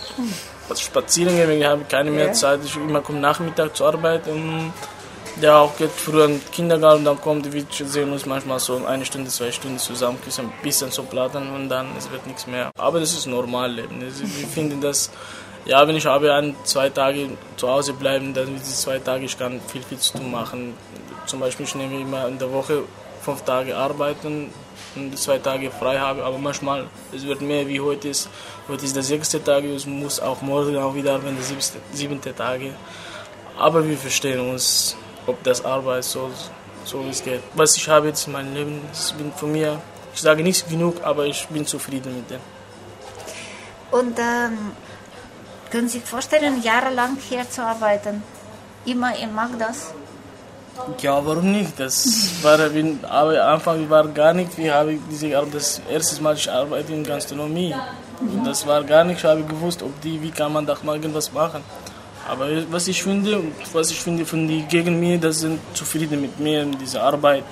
spazieren 0.77 1.35
gehen, 1.35 1.49
wir 1.49 1.69
haben 1.69 1.89
keine 1.89 2.11
mehr 2.11 2.27
ja. 2.27 2.33
Zeit. 2.33 2.61
Ich 2.65 2.77
immer 2.77 3.01
komme 3.01 3.19
Nachmittag 3.21 3.77
zur 3.77 3.89
Arbeit 3.89 4.29
und 4.29 4.73
der 5.43 5.57
auch 5.57 5.77
geht 5.77 5.91
früher 5.91 6.25
in 6.25 6.33
den 6.33 6.51
Kindergarten, 6.51 7.05
dann 7.05 7.21
kommt, 7.21 7.53
wir 7.53 7.65
sehen 7.71 8.13
uns 8.13 8.27
manchmal 8.27 8.59
so 8.59 8.85
eine 8.85 9.05
Stunde, 9.05 9.31
zwei 9.31 9.53
Stunden 9.53 9.79
zusammen, 9.79 10.19
ein 10.25 10.53
bisschen 10.63 10.91
so 10.91 11.03
platten 11.03 11.51
und 11.51 11.69
dann 11.69 11.87
es 11.97 12.11
wird 12.11 12.27
nichts 12.27 12.47
mehr. 12.47 12.71
Aber 12.77 13.01
das 13.01 13.13
ist 13.13 13.27
normal 13.27 13.73
Leben. 13.73 14.03
Ich 14.03 14.47
finde 14.47 14.77
das 14.77 15.11
ja, 15.65 15.87
wenn 15.87 15.97
ich 15.97 16.07
habe 16.07 16.33
ein, 16.33 16.57
zwei 16.65 16.89
Tage 16.91 17.31
zu 17.57 17.69
Hause 17.69 17.93
bleiben, 17.93 18.33
dann 18.35 18.55
diese 18.55 18.75
zwei 18.75 18.99
Tage, 18.99 19.25
ich 19.25 19.39
kann 19.39 19.61
viel, 19.67 19.83
viel 19.83 19.99
zu 19.99 20.19
tun 20.19 20.31
machen. 20.31 20.75
Zum 21.27 21.41
Beispiel, 21.41 21.67
ich 21.67 21.75
nehme 21.75 22.01
immer 22.01 22.27
in 22.29 22.39
der 22.39 22.51
Woche 22.53 22.85
fünf 23.23 23.43
Tage 23.43 23.77
arbeiten 23.77 24.51
und 24.97 25.19
zwei 25.19 25.39
Tage 25.39 25.71
frei 25.71 25.99
habe, 25.99 26.25
aber 26.25 26.39
manchmal, 26.39 26.87
es 27.15 27.25
wird 27.27 27.41
mehr 27.43 27.67
wie 27.69 27.81
heute 27.81 28.09
ist. 28.09 28.29
Heute 28.69 28.85
ist 28.85 28.97
der 28.97 29.03
sechste 29.03 29.43
Tag, 29.43 29.65
es 29.65 29.87
muss 29.87 30.21
auch 30.21 30.41
morgen 30.41 30.77
auch 30.77 30.95
wieder 30.95 31.15
arbeiten, 31.15 31.37
der 31.37 31.45
siebte, 31.45 31.79
siebente 31.93 32.35
Tage. 32.35 32.73
Aber 33.59 33.87
wir 33.87 33.99
verstehen 33.99 34.41
uns, 34.41 34.97
ob 35.27 35.43
das 35.43 35.65
Arbeit 35.65 36.05
so, 36.05 36.31
so 36.85 37.05
es 37.11 37.23
geht. 37.23 37.43
Was 37.55 37.77
ich 37.77 37.89
habe 37.89 38.09
jetzt 38.09 38.27
in 38.27 38.33
meinem 38.33 38.55
Leben, 38.55 38.81
ich 38.93 39.15
bin 39.15 39.33
von 39.33 39.53
mir, 39.53 39.81
ich 40.15 40.21
sage 40.21 40.43
nicht 40.43 40.69
genug, 40.69 41.03
aber 41.03 41.27
ich 41.27 41.47
bin 41.49 41.67
zufrieden 41.67 42.17
mit 42.17 42.31
dem. 42.31 42.41
Und 43.91 44.19
ähm, 44.19 44.73
können 45.71 45.89
Sie 45.89 45.99
sich 45.99 46.09
vorstellen, 46.09 46.63
jahrelang 46.63 47.17
hier 47.29 47.49
zu 47.49 47.63
arbeiten? 47.63 48.23
Immer 48.85 49.17
in 49.17 49.35
Magdas? 49.35 49.93
Ja, 51.01 51.25
warum 51.27 51.51
nicht? 51.53 51.79
Das 51.79 52.43
war, 52.43 52.59
am 52.61 53.29
Anfang 53.55 53.91
war 53.91 54.07
gar 54.09 54.33
nicht, 54.33 54.57
wie 54.57 54.71
habe 54.71 54.95
ich 54.95 55.01
diese 55.11 55.29
das 55.53 55.83
erste 55.91 56.23
Mal 56.23 56.35
ich 56.35 56.51
arbeite 56.51 56.93
in 56.93 57.03
Gastronomie. 57.03 57.75
Und 58.21 58.47
das 58.47 58.67
war 58.67 58.83
gar 58.85 59.05
nicht, 59.05 59.19
ich 59.19 59.25
habe 59.25 59.43
gewusst, 59.43 59.83
ob 59.83 60.01
die, 60.01 60.21
wie 60.23 60.31
kann 60.31 60.53
man 60.53 60.67
da 60.67 60.77
mal 60.83 60.97
irgendwas 60.97 61.33
machen. 61.33 61.63
Aber 62.29 62.47
was 62.71 62.89
ich 62.89 63.03
finde, 63.03 63.43
was 63.73 63.91
ich 63.91 64.01
finde 64.01 64.25
von 64.25 64.47
die 64.47 64.63
gegen 64.63 65.01
mir, 65.01 65.19
das 65.19 65.41
sind 65.41 65.59
zufrieden 65.75 66.21
mit 66.21 66.39
mir 66.39 66.63
in 66.63 66.79
dieser 66.79 67.03
Arbeit. 67.03 67.45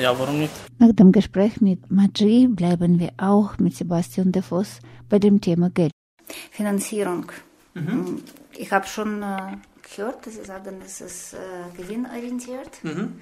Ja, 0.00 0.16
warum 0.18 0.40
nicht? 0.40 0.52
Nach 0.78 0.92
dem 0.92 1.10
Gespräch 1.12 1.60
mit 1.60 1.90
Maggi 1.90 2.48
bleiben 2.48 2.98
wir 2.98 3.12
auch 3.16 3.58
mit 3.58 3.76
Sebastian 3.76 4.32
De 4.32 4.42
Vos 4.42 4.80
bei 5.08 5.18
dem 5.18 5.40
Thema 5.40 5.70
Geld. 5.70 5.92
Finanzierung. 6.50 7.30
Mhm. 7.74 8.22
Ich 8.52 8.72
habe 8.72 8.86
schon 8.86 9.22
äh, 9.22 9.56
gehört, 9.94 10.26
dass 10.26 10.34
Sie 10.34 10.44
sagen, 10.44 10.80
es 10.84 11.00
ist 11.00 11.34
äh, 11.34 11.76
gewinnorientiert. 11.76 12.82
Mhm. 12.82 13.20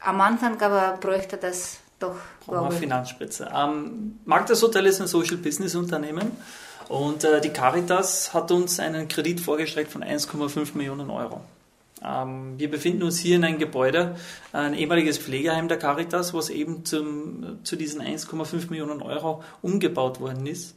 Am 0.00 0.20
Anfang 0.20 0.60
aber 0.60 0.96
bräuchte 0.98 1.36
das 1.36 1.78
doch, 1.98 2.16
glaube 2.46 2.74
Finanzspritze. 2.74 3.50
Ähm, 3.54 4.20
Magdas 4.24 4.62
Hotel 4.62 4.86
ist 4.86 5.00
ein 5.00 5.06
Social 5.06 5.36
Business 5.36 5.74
Unternehmen 5.74 6.30
und 6.88 7.24
äh, 7.24 7.40
die 7.40 7.50
Caritas 7.50 8.32
hat 8.32 8.50
uns 8.50 8.80
einen 8.80 9.08
Kredit 9.08 9.40
vorgestreckt 9.40 9.92
von 9.92 10.02
1,5 10.02 10.76
Millionen 10.76 11.10
Euro. 11.10 11.42
Ähm, 12.02 12.54
wir 12.58 12.70
befinden 12.70 13.02
uns 13.02 13.18
hier 13.18 13.36
in 13.36 13.44
einem 13.44 13.58
Gebäude, 13.58 14.16
ein 14.52 14.74
ehemaliges 14.74 15.18
Pflegeheim 15.18 15.68
der 15.68 15.78
Caritas, 15.78 16.32
was 16.32 16.48
eben 16.48 16.84
zum, 16.86 17.58
zu 17.64 17.76
diesen 17.76 18.00
1,5 18.00 18.70
Millionen 18.70 19.02
Euro 19.02 19.44
umgebaut 19.60 20.20
worden 20.20 20.46
ist. 20.46 20.74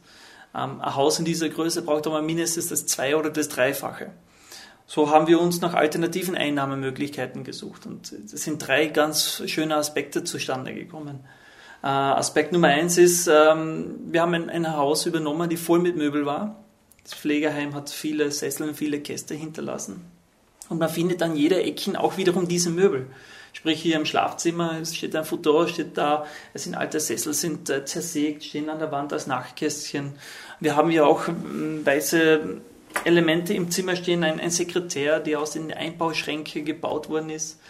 Ähm, 0.54 0.80
ein 0.80 0.94
Haus 0.94 1.18
in 1.18 1.24
dieser 1.24 1.48
Größe 1.48 1.82
braucht 1.82 2.06
aber 2.06 2.22
mindestens 2.22 2.68
das 2.68 2.86
Zwei- 2.86 3.16
oder 3.16 3.30
das 3.30 3.48
Dreifache. 3.48 4.12
So 4.86 5.10
haben 5.10 5.26
wir 5.26 5.40
uns 5.40 5.60
nach 5.60 5.74
alternativen 5.74 6.36
Einnahmemöglichkeiten 6.36 7.42
gesucht 7.42 7.86
und 7.86 8.12
es 8.12 8.42
sind 8.42 8.58
drei 8.66 8.86
ganz 8.86 9.42
schöne 9.46 9.76
Aspekte 9.76 10.24
zustande 10.24 10.74
gekommen. 10.74 11.20
Äh, 11.82 11.86
Aspekt 11.86 12.52
Nummer 12.52 12.68
eins 12.68 12.98
ist, 12.98 13.26
ähm, 13.26 13.96
wir 14.06 14.20
haben 14.22 14.34
ein, 14.34 14.50
ein, 14.50 14.76
Haus 14.76 15.06
übernommen, 15.06 15.48
die 15.48 15.56
voll 15.56 15.78
mit 15.78 15.96
Möbel 15.96 16.26
war. 16.26 16.64
Das 17.02 17.14
Pflegeheim 17.14 17.74
hat 17.74 17.90
viele 17.90 18.30
Sessel 18.30 18.68
und 18.68 18.74
viele 18.74 19.00
Käste 19.00 19.34
hinterlassen. 19.34 20.13
Und 20.68 20.78
man 20.78 20.88
findet 20.88 21.22
an 21.22 21.36
jeder 21.36 21.64
Ecken 21.64 21.96
auch 21.96 22.16
wiederum 22.16 22.48
diese 22.48 22.70
Möbel. 22.70 23.06
Sprich 23.52 23.80
hier 23.80 23.96
im 23.96 24.04
Schlafzimmer, 24.04 24.84
steht 24.84 25.14
ein 25.14 25.24
Futur, 25.24 25.68
steht 25.68 25.96
da, 25.96 26.26
es 26.54 26.64
sind 26.64 26.74
alte 26.74 26.98
Sessel, 26.98 27.32
sind 27.34 27.70
äh, 27.70 27.84
zersägt, 27.84 28.44
stehen 28.44 28.68
an 28.68 28.80
der 28.80 28.90
Wand 28.90 29.12
als 29.12 29.26
Nachtkästchen. 29.26 30.14
Wir 30.58 30.74
haben 30.74 30.90
ja 30.90 31.04
auch 31.04 31.28
ähm, 31.28 31.86
weiße 31.86 32.60
Elemente 33.04 33.54
im 33.54 33.70
Zimmer 33.70 33.94
stehen, 33.96 34.24
ein, 34.24 34.40
ein 34.40 34.50
Sekretär, 34.50 35.20
der 35.20 35.40
aus 35.40 35.52
den 35.52 35.72
Einbauschränken 35.72 36.64
gebaut 36.64 37.08
worden 37.08 37.30
ist. 37.30 37.60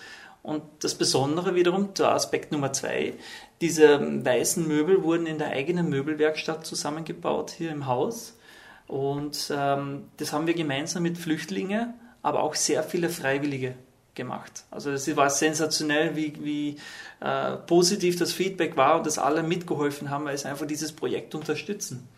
Und 0.43 0.63
das 0.81 0.95
Besondere 0.95 1.55
wiederum, 1.55 1.95
der 1.95 2.13
Aspekt 2.13 2.53
Nummer 2.53 2.73
zwei, 2.73 3.15
diese 3.61 3.85
ähm, 3.85 4.25
weißen 4.25 4.67
Möbel 4.67 5.03
wurden 5.03 5.27
in 5.27 5.39
der 5.39 5.51
eigenen 5.51 5.89
Möbelwerkstatt 5.89 6.67
zusammengebaut 6.67 7.51
hier 7.51 7.71
im 7.71 7.87
Haus. 7.87 8.39
Und 8.87 9.51
ähm, 9.55 10.09
das 10.19 10.33
haben 10.33 10.47
wir 10.47 10.55
gemeinsam 10.55 11.03
mit 11.03 11.19
Flüchtlingen, 11.19 11.95
aber 12.25 12.43
auch 12.43 12.55
sehr 12.55 12.83
viele 12.83 13.11
Freiwillige 13.11 13.75
gemacht. 14.15 14.65
Also 14.71 14.91
es 14.91 15.15
war 15.15 15.29
sensationell, 15.29 16.17
wie, 16.17 16.33
wie 16.43 16.77
äh, 17.21 17.57
positiv 17.67 18.19
das 18.19 18.33
Feedback 18.33 18.77
war 18.77 18.97
und 18.97 19.07
dass 19.07 19.19
alle 19.19 19.43
mitgeholfen 19.43 20.11
haben, 20.11 20.25
weil 20.25 20.39
sie 20.39 20.49
einfach 20.49 20.67
dieses 20.67 20.93
Projekt 20.93 21.35
unterstützen. 21.35 22.09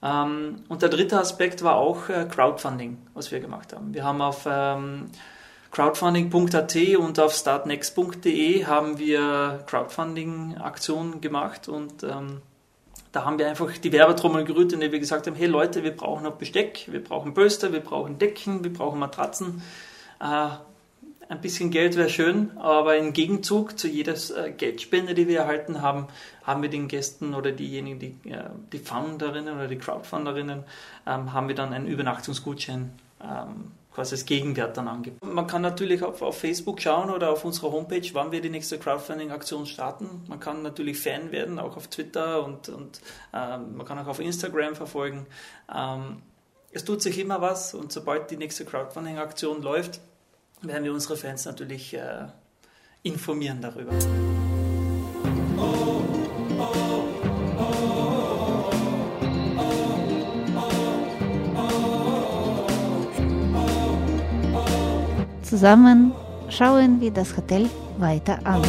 Ähm, 0.00 0.62
und 0.68 0.82
der 0.82 0.90
dritte 0.90 1.18
Aspekt 1.18 1.64
war 1.64 1.74
auch 1.74 2.08
äh, 2.08 2.26
Crowdfunding, 2.30 2.98
was 3.14 3.32
wir 3.32 3.40
gemacht 3.40 3.72
haben. 3.72 3.92
Wir 3.92 4.04
haben 4.04 4.20
auf 4.20 4.46
ähm, 4.48 5.06
crowdfunding.at 5.72 6.76
und 6.96 7.18
auf 7.18 7.34
startnext.de 7.34 8.64
haben 8.64 8.98
wir 8.98 9.64
Crowdfunding-Aktionen 9.66 11.20
gemacht 11.20 11.68
und 11.68 12.04
ähm, 12.04 12.42
da 13.16 13.24
haben 13.24 13.38
wir 13.38 13.48
einfach 13.48 13.72
die 13.78 13.92
Werbetrommel 13.92 14.44
gerührt, 14.44 14.74
indem 14.74 14.92
wir 14.92 14.98
gesagt 14.98 15.26
haben, 15.26 15.36
hey 15.36 15.46
Leute, 15.46 15.82
wir 15.82 15.96
brauchen 15.96 16.24
noch 16.24 16.34
Besteck, 16.34 16.84
wir 16.88 17.02
brauchen 17.02 17.32
Böster, 17.32 17.72
wir 17.72 17.80
brauchen 17.80 18.18
Decken, 18.18 18.62
wir 18.62 18.70
brauchen 18.70 18.98
Matratzen. 18.98 19.62
Äh, 20.20 20.48
ein 21.30 21.40
bisschen 21.40 21.70
Geld 21.70 21.96
wäre 21.96 22.10
schön, 22.10 22.50
aber 22.58 22.98
im 22.98 23.14
Gegenzug 23.14 23.78
zu 23.78 23.88
jeder 23.88 24.12
äh, 24.12 24.52
Geldspende, 24.52 25.14
die 25.14 25.28
wir 25.28 25.38
erhalten 25.38 25.80
haben, 25.80 26.08
haben 26.44 26.60
wir 26.60 26.68
den 26.68 26.88
Gästen 26.88 27.32
oder 27.32 27.52
diejenigen, 27.52 27.98
die, 27.98 28.14
die 28.72 28.78
Funderinnen 28.78 29.54
oder 29.54 29.66
die 29.66 29.78
Crowdfunderinnen, 29.78 30.64
ähm, 31.06 31.32
haben 31.32 31.48
wir 31.48 31.54
dann 31.54 31.72
einen 31.72 31.86
Übernachtungsgutschein 31.86 32.92
ähm, 33.22 33.72
quasi 33.96 34.14
als 34.14 34.26
Gegenwert 34.26 34.76
dann 34.76 34.88
angeboten. 34.88 35.32
Man 35.34 35.46
kann 35.46 35.62
natürlich 35.62 36.02
auf, 36.02 36.20
auf, 36.20 36.38
Facebook 36.38 36.82
schauen 36.82 37.08
oder 37.08 37.30
auf 37.30 37.46
unserer 37.46 37.72
Homepage, 37.72 38.06
wann 38.12 38.30
wir 38.30 38.42
die 38.42 38.50
nächste 38.50 38.78
Crowdfunding-Aktion 38.78 39.64
starten. 39.64 40.22
Man 40.28 40.38
kann 40.38 40.60
natürlich 40.60 40.98
Fan 40.98 41.32
werden, 41.32 41.58
auch 41.58 41.78
auf 41.78 41.88
Twitter 41.88 42.44
und, 42.44 42.68
und 42.68 43.00
ähm, 43.32 43.78
man 43.78 43.86
kann 43.86 43.98
auch 43.98 44.06
auf 44.06 44.20
Instagram 44.20 44.76
verfolgen. 44.76 45.26
Ähm, 45.74 46.20
es 46.72 46.84
tut 46.84 47.00
sich 47.00 47.18
immer 47.18 47.40
was 47.40 47.72
und 47.72 47.90
sobald 47.90 48.30
die 48.30 48.36
nächste 48.36 48.66
Crowdfunding-Aktion 48.66 49.62
läuft, 49.62 50.00
werden 50.60 50.84
wir 50.84 50.92
unsere 50.92 51.16
Fans 51.16 51.46
natürlich 51.46 51.94
äh, 51.94 52.26
informieren 53.02 53.62
darüber. 53.62 53.92
Zusammen 65.56 66.12
schauen 66.50 67.00
wir 67.00 67.10
das 67.10 67.34
Hotel 67.34 67.70
weiter 67.96 68.38
an. 68.44 68.60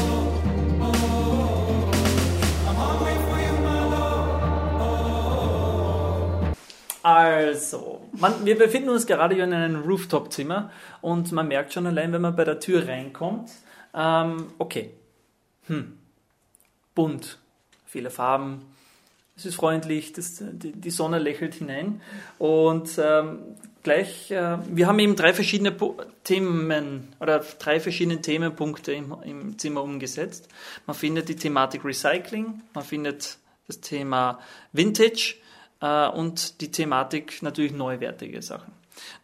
Also, 7.03 7.99
man, 8.13 8.45
wir 8.45 8.57
befinden 8.57 8.87
uns 8.87 9.05
gerade 9.05 9.35
in 9.35 9.51
einem 9.51 9.81
Rooftop-Zimmer 9.81 10.71
und 11.01 11.33
man 11.33 11.49
merkt 11.49 11.73
schon 11.73 11.85
allein, 11.87 12.13
wenn 12.13 12.21
man 12.21 12.37
bei 12.37 12.45
der 12.45 12.61
Tür 12.61 12.87
reinkommt, 12.87 13.51
ähm, 13.93 14.53
okay, 14.57 14.91
hm, 15.63 15.97
bunt, 16.95 17.37
viele 17.85 18.11
Farben, 18.11 18.61
es 19.35 19.45
ist 19.45 19.55
freundlich, 19.55 20.13
das, 20.13 20.41
die, 20.41 20.71
die, 20.71 20.89
Sonne 20.89 21.19
lächelt 21.19 21.53
hinein. 21.55 22.01
Und 22.39 22.97
ähm, 22.97 23.39
gleich, 23.87 24.31
äh, 24.31 24.57
wir 24.67 24.85
haben 24.85 24.99
eben 24.99 25.15
drei 25.15 25.33
verschiedene 25.33 25.71
po 25.71 25.95
Themen 26.25 27.15
oder 27.21 27.39
drei 27.39 27.79
verschiedene 27.79 28.21
Themenpunkte 28.21 28.91
im, 28.91 29.15
im, 29.23 29.57
Zimmer 29.57 29.81
umgesetzt. 29.81 30.49
Man 30.85 30.93
findet 30.93 31.29
die 31.29 31.37
Thematik 31.37 31.85
Recycling, 31.85 32.61
man 32.73 32.83
findet 32.83 33.37
das 33.67 33.79
Thema 33.79 34.39
Vintage 34.73 35.35
äh, 35.79 36.09
und 36.09 36.59
die 36.59 36.69
Thematik 36.69 37.41
natürlich 37.41 37.71
neuwertige 37.71 38.41
Sachen. 38.41 38.73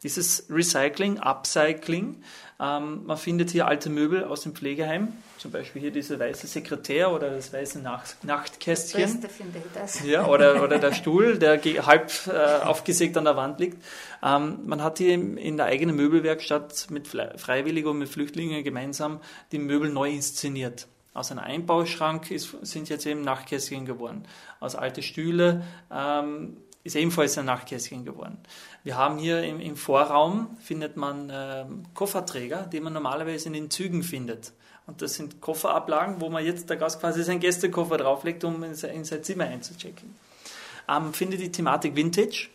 Dieses 0.02 0.45
Recycling, 0.49 1.19
Upcycling, 1.19 2.23
ähm, 2.63 3.06
man 3.06 3.17
findet 3.17 3.49
hier 3.49 3.67
alte 3.67 3.89
Möbel 3.89 4.23
aus 4.23 4.41
dem 4.41 4.56
Pflegeheim, 4.56 5.12
zum 5.38 5.52
Beispiel 5.52 5.82
hier 5.82 5.91
dieser 5.91 6.17
weiße 6.17 6.47
Sekretär 6.47 7.12
oder 7.12 7.30
das 7.32 7.52
weiße 7.52 7.80
Nacht 7.80 8.23
Nachtkästchen. 8.23 9.02
Das 9.02 9.19
Beste 9.19 9.30
finde 9.30 9.58
ich 9.58 9.65
das. 9.73 10.06
Ja, 10.06 10.28
oder, 10.28 10.63
oder 10.63 10.80
der 10.80 10.93
Stuhl, 10.93 11.38
der 11.38 11.62
halb 11.86 12.12
äh, 12.28 12.63
aufgesägt 12.63 13.17
an 13.17 13.26
der 13.26 13.36
Wand 13.36 13.60
liegt. 13.60 13.84
Ähm, 14.23 14.60
man 14.65 14.82
hat 14.82 14.99
hier 14.99 15.13
in 15.13 15.58
der 15.58 15.65
eigenen 15.65 15.97
Möbelwerkstatt 15.97 16.88
mit 16.89 17.08
Freiwilligen 17.08 17.89
und 17.89 17.97
mit 17.97 18.08
Flüchtlingen 18.08 18.63
gemeinsam 18.63 19.19
die 19.52 19.60
Möbel 19.60 19.89
neu 19.89 20.12
inszeniert. 20.12 20.88
Aus 21.13 21.32
einem 21.32 21.41
Einbauschrank 21.41 22.32
ist, 22.32 22.56
sind 22.62 22.89
jetzt 22.89 23.06
eben 23.06 23.21
Nachtkästchen 23.21 23.86
geworden. 23.86 24.23
Aus 24.60 24.76
alte 24.76 25.04
Stühle 25.04 25.63
ähm, 25.91 26.58
ist 26.84 26.96
ebenfalls 26.96 27.38
ein 27.38 27.46
Nachtkästchen 27.46 28.04
geworden. 28.04 28.38
Wir 28.84 28.98
haben 28.98 29.17
hier 29.17 29.41
im, 29.43 29.60
im 29.60 29.78
Vorraum 29.78 30.58
findet 30.62 30.98
man 30.98 31.30
äh, 31.30 31.65
Kofferträger, 31.93 32.67
die 32.72 32.80
man 32.80 32.93
normalerweise 32.93 33.48
in 33.48 33.54
den 33.54 33.69
Zügen 33.69 34.04
findet. 34.04 34.52
Und 34.86 35.02
das 35.02 35.15
sind 35.15 35.39
Kofferablagen, 35.39 36.19
wo 36.19 36.30
man 36.30 36.46
jetzt 36.46 36.69
der 36.69 36.76
Gast 36.76 37.00
quasi 37.00 37.24
seinen 37.24 37.39
Gästekoffer 37.39 37.98
drauflegt, 37.98 38.43
um 38.43 38.62
in 38.63 38.76
sein, 38.76 38.96
in 38.96 39.06
sein 39.06 39.24
Zimmer 39.24 39.46
einzuchecken. 39.46 40.15
Ähm, 40.89 41.13
finde 41.13 41.38
die 41.38 41.52
Thematik 41.52 41.96
Vintage. 41.96 42.50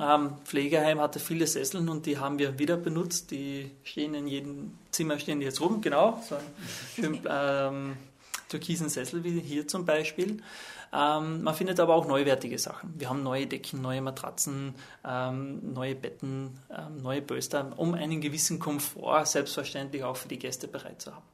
Ähm, 0.00 0.32
Pflegeheim 0.44 1.00
hatte 1.00 1.20
viele 1.20 1.46
Sesseln 1.46 1.90
und 1.90 2.06
die 2.06 2.16
haben 2.16 2.38
wir 2.38 2.58
wieder 2.58 2.78
benutzt. 2.78 3.30
Die 3.30 3.70
stehen 3.84 4.14
in 4.14 4.26
jedem 4.26 4.78
Zimmer 4.90 5.18
stehen 5.18 5.40
die 5.40 5.44
jetzt 5.44 5.60
rum, 5.60 5.82
genau. 5.82 6.22
So 6.26 6.36
schön 6.96 7.20
ähm, 7.28 7.96
türkisen 8.52 8.88
Sessel 8.88 9.24
wie 9.24 9.40
hier 9.40 9.66
zum 9.66 9.84
Beispiel. 9.84 10.42
Ähm, 10.92 11.42
man 11.42 11.54
findet 11.54 11.80
aber 11.80 11.94
auch 11.94 12.06
neuwertige 12.06 12.58
Sachen. 12.58 12.94
Wir 12.98 13.08
haben 13.08 13.22
neue 13.22 13.46
Decken, 13.46 13.80
neue 13.80 14.02
Matratzen, 14.02 14.74
ähm, 15.06 15.72
neue 15.72 15.94
Betten, 15.94 16.60
ähm, 16.70 17.02
neue 17.02 17.22
Böster, 17.22 17.72
um 17.76 17.94
einen 17.94 18.20
gewissen 18.20 18.58
Komfort 18.58 19.24
selbstverständlich 19.26 20.04
auch 20.04 20.16
für 20.16 20.28
die 20.28 20.38
Gäste 20.38 20.68
bereit 20.68 21.00
zu 21.00 21.14
haben. 21.14 21.24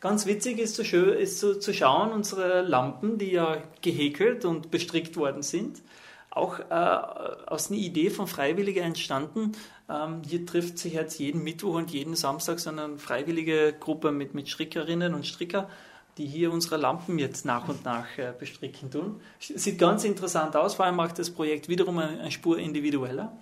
Ganz 0.00 0.26
witzig 0.26 0.58
ist, 0.58 0.76
zu, 0.76 0.82
ist 0.82 1.40
zu, 1.40 1.58
zu 1.58 1.74
schauen, 1.74 2.12
unsere 2.12 2.62
Lampen, 2.62 3.18
die 3.18 3.32
ja 3.32 3.62
gehäkelt 3.82 4.44
und 4.44 4.70
bestrickt 4.70 5.16
worden 5.16 5.42
sind, 5.42 5.82
auch 6.30 6.58
äh, 6.58 6.72
aus 7.46 7.70
einer 7.70 7.80
Idee 7.80 8.10
von 8.10 8.26
Freiwilligen 8.26 8.84
entstanden. 8.84 9.52
Ähm, 9.88 10.22
hier 10.26 10.46
trifft 10.46 10.78
sich 10.78 10.92
jetzt 10.94 11.18
jeden 11.18 11.42
Mittwoch 11.42 11.74
und 11.74 11.90
jeden 11.90 12.14
Samstag 12.14 12.60
so 12.60 12.70
eine 12.70 12.98
freiwillige 12.98 13.74
Gruppe 13.78 14.12
mit, 14.12 14.34
mit 14.34 14.48
Strickerinnen 14.48 15.14
und 15.14 15.26
Stricker 15.26 15.68
die 16.20 16.26
hier 16.26 16.52
unsere 16.52 16.76
Lampen 16.76 17.18
jetzt 17.18 17.46
nach 17.46 17.66
und 17.68 17.86
nach 17.86 18.18
äh, 18.18 18.34
bestricken 18.38 18.90
tun. 18.90 19.22
Sieht 19.38 19.78
ganz 19.78 20.04
interessant 20.04 20.54
aus, 20.54 20.74
vor 20.74 20.84
allem 20.84 20.96
macht 20.96 21.18
das 21.18 21.30
Projekt 21.30 21.68
wiederum 21.68 21.96
eine, 21.96 22.30
Spur 22.30 22.58
individueller. 22.58 23.32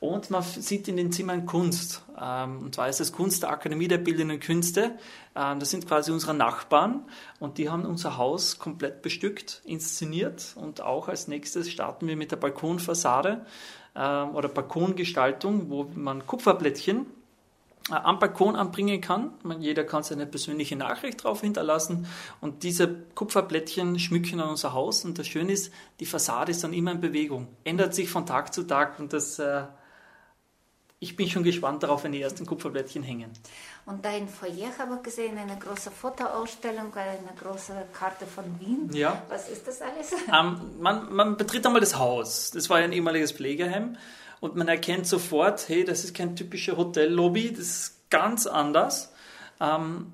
Und 0.00 0.30
man 0.30 0.42
sieht 0.42 0.88
in 0.88 0.96
den 0.96 1.12
Zimmern 1.12 1.44
Kunst. 1.44 2.02
Ähm, 2.18 2.60
und 2.60 2.74
zwar 2.74 2.88
ist 2.88 2.98
das 3.00 3.12
Kunst 3.12 3.42
der 3.42 3.50
Akademie 3.50 3.88
der 3.88 3.98
Bildenden 3.98 4.40
Künste. 4.40 4.92
Ähm, 5.36 5.60
das 5.60 5.68
sind 5.68 5.86
quasi 5.86 6.12
unsere 6.12 6.32
Nachbarn 6.32 7.04
und 7.40 7.58
die 7.58 7.68
haben 7.68 7.84
unser 7.84 8.16
Haus 8.16 8.58
komplett 8.58 9.02
bestückt, 9.02 9.60
inszeniert. 9.66 10.54
Und 10.56 10.80
auch 10.80 11.08
als 11.08 11.28
nächstes 11.28 11.70
starten 11.70 12.06
wir 12.06 12.16
mit 12.16 12.30
der 12.30 12.36
Balkonfassade 12.36 13.44
ähm, 13.94 14.34
oder 14.34 14.48
Balkongestaltung, 14.48 15.68
wo 15.68 15.90
man 15.94 16.26
Kupferblättchen 16.26 17.02
äh, 17.02 17.23
am 17.90 18.18
Balkon 18.18 18.56
anbringen 18.56 19.00
kann. 19.00 19.32
Jeder 19.58 19.84
kann 19.84 20.02
seine 20.02 20.26
persönliche 20.26 20.76
Nachricht 20.76 21.22
drauf 21.22 21.42
hinterlassen 21.42 22.06
und 22.40 22.62
diese 22.62 22.88
Kupferblättchen 23.14 23.98
schmücken 23.98 24.40
an 24.40 24.48
unser 24.50 24.72
Haus. 24.72 25.04
Und 25.04 25.18
das 25.18 25.26
Schöne 25.26 25.52
ist, 25.52 25.72
die 26.00 26.06
Fassade 26.06 26.50
ist 26.50 26.64
dann 26.64 26.72
immer 26.72 26.92
in 26.92 27.00
Bewegung, 27.00 27.48
ändert 27.62 27.94
sich 27.94 28.08
von 28.08 28.24
Tag 28.24 28.54
zu 28.54 28.62
Tag 28.62 28.98
und 28.98 29.12
das, 29.12 29.38
äh, 29.38 29.64
ich 30.98 31.16
bin 31.16 31.28
schon 31.28 31.42
gespannt 31.42 31.82
darauf, 31.82 32.04
wenn 32.04 32.12
die 32.12 32.22
ersten 32.22 32.46
Kupferblättchen 32.46 33.02
hängen. 33.02 33.30
Und 33.84 34.02
da 34.02 34.12
in 34.12 34.28
Foyer 34.28 34.70
habe 34.78 34.94
ich 34.96 35.02
gesehen, 35.02 35.36
eine 35.36 35.58
große 35.58 35.90
Fotoausstellung, 35.90 36.94
eine 36.94 37.34
große 37.38 37.74
Karte 37.92 38.26
von 38.26 38.44
Wien. 38.58 38.88
Ja. 38.94 39.22
Was 39.28 39.50
ist 39.50 39.68
das 39.68 39.82
alles? 39.82 40.10
Ähm, 40.32 40.80
man, 40.80 41.12
man 41.14 41.36
betritt 41.36 41.66
einmal 41.66 41.80
das 41.80 41.98
Haus. 41.98 42.50
Das 42.52 42.70
war 42.70 42.78
ein 42.78 42.92
ehemaliges 42.92 43.32
Pflegeheim 43.32 43.98
und 44.44 44.56
man 44.56 44.68
erkennt 44.68 45.06
sofort, 45.06 45.70
hey, 45.70 45.86
das 45.86 46.04
ist 46.04 46.14
kein 46.14 46.36
typischer 46.36 46.76
Hotellobby, 46.76 47.50
das 47.50 47.60
ist 47.60 48.10
ganz 48.10 48.46
anders. 48.46 49.10
Ähm, 49.58 50.12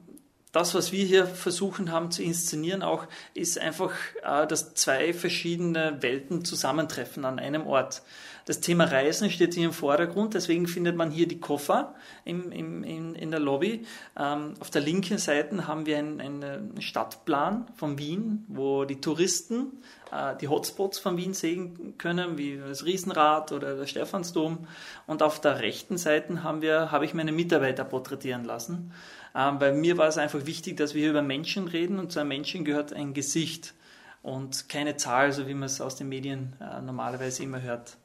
das, 0.52 0.74
was 0.74 0.90
wir 0.92 1.04
hier 1.04 1.26
versuchen 1.26 1.92
haben 1.92 2.10
zu 2.10 2.22
inszenieren, 2.22 2.82
auch 2.82 3.06
ist 3.34 3.58
einfach, 3.58 3.92
äh, 4.22 4.46
dass 4.46 4.74
zwei 4.74 5.12
verschiedene 5.12 6.02
Welten 6.02 6.44
zusammentreffen 6.44 7.24
an 7.24 7.38
einem 7.38 7.66
Ort. 7.66 8.02
Das 8.46 8.60
Thema 8.60 8.84
Reisen 8.84 9.30
steht 9.30 9.54
hier 9.54 9.66
im 9.66 9.72
Vordergrund, 9.72 10.34
deswegen 10.34 10.66
findet 10.66 10.96
man 10.96 11.10
hier 11.12 11.28
die 11.28 11.38
Koffer 11.38 11.94
im, 12.24 12.50
im, 12.50 12.82
in, 12.82 13.14
in 13.14 13.30
der 13.30 13.38
Lobby. 13.38 13.86
Ähm, 14.18 14.54
auf 14.58 14.70
der 14.70 14.80
linken 14.80 15.18
Seite 15.18 15.68
haben 15.68 15.86
wir 15.86 15.98
einen, 15.98 16.20
einen 16.20 16.80
Stadtplan 16.80 17.68
von 17.76 17.98
Wien, 17.98 18.44
wo 18.48 18.84
die 18.84 19.00
Touristen 19.00 19.80
äh, 20.10 20.34
die 20.40 20.48
Hotspots 20.48 20.98
von 20.98 21.16
Wien 21.16 21.34
sehen 21.34 21.94
können, 21.98 22.38
wie 22.38 22.56
das 22.56 22.84
Riesenrad 22.84 23.52
oder 23.52 23.76
der 23.76 23.86
Stephansdom. 23.86 24.66
Und 25.06 25.22
auf 25.22 25.40
der 25.40 25.60
rechten 25.60 25.96
Seite 25.96 26.42
haben 26.42 26.62
wir, 26.62 26.90
habe 26.90 27.04
ich 27.04 27.14
meine 27.14 27.32
Mitarbeiter 27.32 27.84
porträtieren 27.84 28.44
lassen. 28.44 28.92
Ähm, 29.34 29.58
bei 29.58 29.72
mir 29.72 29.96
war 29.98 30.08
es 30.08 30.18
einfach 30.18 30.46
wichtig, 30.46 30.76
dass 30.76 30.94
wir 30.94 31.02
hier 31.02 31.10
über 31.10 31.22
Menschen 31.22 31.68
reden 31.68 31.98
und 31.98 32.12
zu 32.12 32.20
einem 32.20 32.28
Menschen 32.28 32.64
gehört 32.64 32.92
ein 32.92 33.14
Gesicht 33.14 33.74
und 34.22 34.68
keine 34.68 34.96
Zahl, 34.96 35.32
so 35.32 35.46
wie 35.46 35.54
man 35.54 35.64
es 35.64 35.80
aus 35.80 35.96
den 35.96 36.08
Medien 36.08 36.54
äh, 36.60 36.80
normalerweise 36.80 37.42
immer 37.42 37.62
hört. 37.62 37.96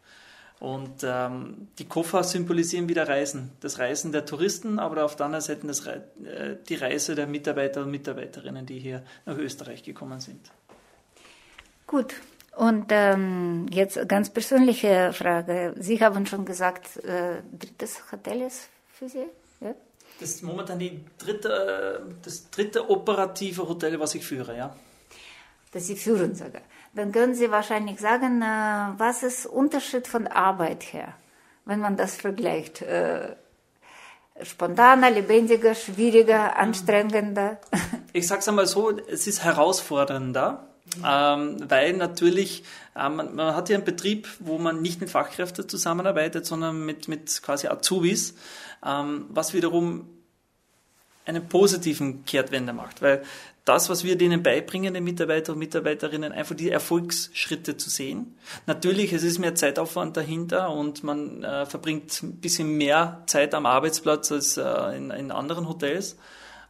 Und 0.59 1.03
ähm, 1.03 1.67
die 1.77 1.85
Koffer 1.85 2.23
symbolisieren 2.23 2.87
wieder 2.87 3.07
Reisen. 3.07 3.51
Das 3.59 3.77
Reisen 3.77 4.13
der 4.13 4.25
Touristen, 4.25 4.79
aber 4.79 5.03
auf 5.03 5.17
der 5.17 5.25
anderen 5.25 5.43
Seite 5.43 5.67
das 5.67 5.85
Re 5.85 6.03
äh, 6.23 6.55
die 6.67 6.75
Reise 6.75 7.13
der 7.13 7.27
Mitarbeiter 7.27 7.81
und 7.81 7.91
Mitarbeiterinnen, 7.91 8.65
die 8.65 8.79
hier 8.79 9.03
nach 9.25 9.37
Österreich 9.37 9.83
gekommen 9.83 10.21
sind. 10.21 10.49
Gut. 11.85 12.15
Und 12.55 12.85
ähm, 12.89 13.65
jetzt 13.69 14.07
ganz 14.07 14.29
persönliche 14.29 15.11
Frage. 15.11 15.75
Sie 15.77 15.99
haben 15.99 16.25
schon 16.25 16.45
gesagt, 16.45 17.03
äh, 17.03 17.41
drittes 17.51 18.01
Hotel 18.11 18.43
ist 18.43 18.69
für 18.93 19.09
Sie? 19.09 19.25
Das 20.19 20.29
ist 20.29 20.43
momentan 20.43 20.79
die 20.79 21.03
dritte, 21.17 22.05
das 22.23 22.49
dritte 22.49 22.89
operative 22.89 23.67
Hotel, 23.67 23.99
was 23.99 24.15
ich 24.15 24.25
führe, 24.25 24.55
ja. 24.57 24.75
Das 25.71 25.87
Sie 25.87 25.95
führen 25.95 26.35
sogar. 26.35 26.61
Dann 26.93 27.11
können 27.11 27.35
Sie 27.35 27.51
wahrscheinlich 27.51 27.99
sagen, 27.99 28.41
äh, 28.41 28.97
was 28.97 29.23
ist 29.23 29.45
Unterschied 29.45 30.07
von 30.07 30.27
Arbeit 30.27 30.93
her, 30.93 31.13
wenn 31.65 31.79
man 31.81 31.97
das 31.97 32.15
vergleicht? 32.15 32.81
Äh, 32.81 33.35
spontaner, 34.41 35.11
lebendiger, 35.11 35.75
schwieriger, 35.75 36.57
anstrengender? 36.57 37.59
Ich 38.13 38.27
sage 38.27 38.39
es 38.39 38.47
einmal 38.47 38.67
so, 38.67 38.97
es 38.97 39.27
ist 39.27 39.43
herausfordernder 39.43 40.74
ähm, 41.03 41.57
weil 41.67 41.93
natürlich, 41.93 42.63
äh, 42.95 43.09
man, 43.09 43.35
man, 43.35 43.55
hat 43.55 43.69
ja 43.69 43.75
einen 43.75 43.85
Betrieb, 43.85 44.27
wo 44.39 44.57
man 44.57 44.81
nicht 44.81 45.01
mit 45.01 45.09
Fachkräften 45.09 45.67
zusammenarbeitet, 45.67 46.45
sondern 46.45 46.85
mit, 46.85 47.07
mit 47.07 47.41
quasi 47.41 47.67
Azubis, 47.67 48.35
ähm, 48.85 49.25
was 49.29 49.53
wiederum 49.53 50.07
einen 51.25 51.47
positiven 51.47 52.25
Kehrtwende 52.25 52.73
macht, 52.73 53.01
weil 53.01 53.23
das, 53.65 53.89
was 53.89 54.03
wir 54.03 54.15
denen 54.15 54.43
beibringen, 54.43 54.93
den 54.93 55.03
Mitarbeiter 55.03 55.53
und 55.53 55.59
Mitarbeiterinnen, 55.59 56.31
einfach 56.31 56.55
die 56.55 56.69
Erfolgsschritte 56.69 57.77
zu 57.77 57.89
sehen. 57.89 58.37
Natürlich, 58.67 59.11
es 59.11 59.23
ist 59.23 59.39
mehr 59.39 59.55
Zeitaufwand 59.55 60.15
dahinter 60.15 60.69
und 60.69 61.03
man 61.03 61.43
äh, 61.43 61.65
verbringt 61.65 62.21
ein 62.21 62.35
bisschen 62.37 62.77
mehr 62.77 63.23
Zeit 63.25 63.55
am 63.55 63.65
Arbeitsplatz 63.65 64.31
als 64.31 64.57
äh, 64.57 64.95
in, 64.95 65.09
in 65.09 65.31
anderen 65.31 65.67
Hotels, 65.67 66.15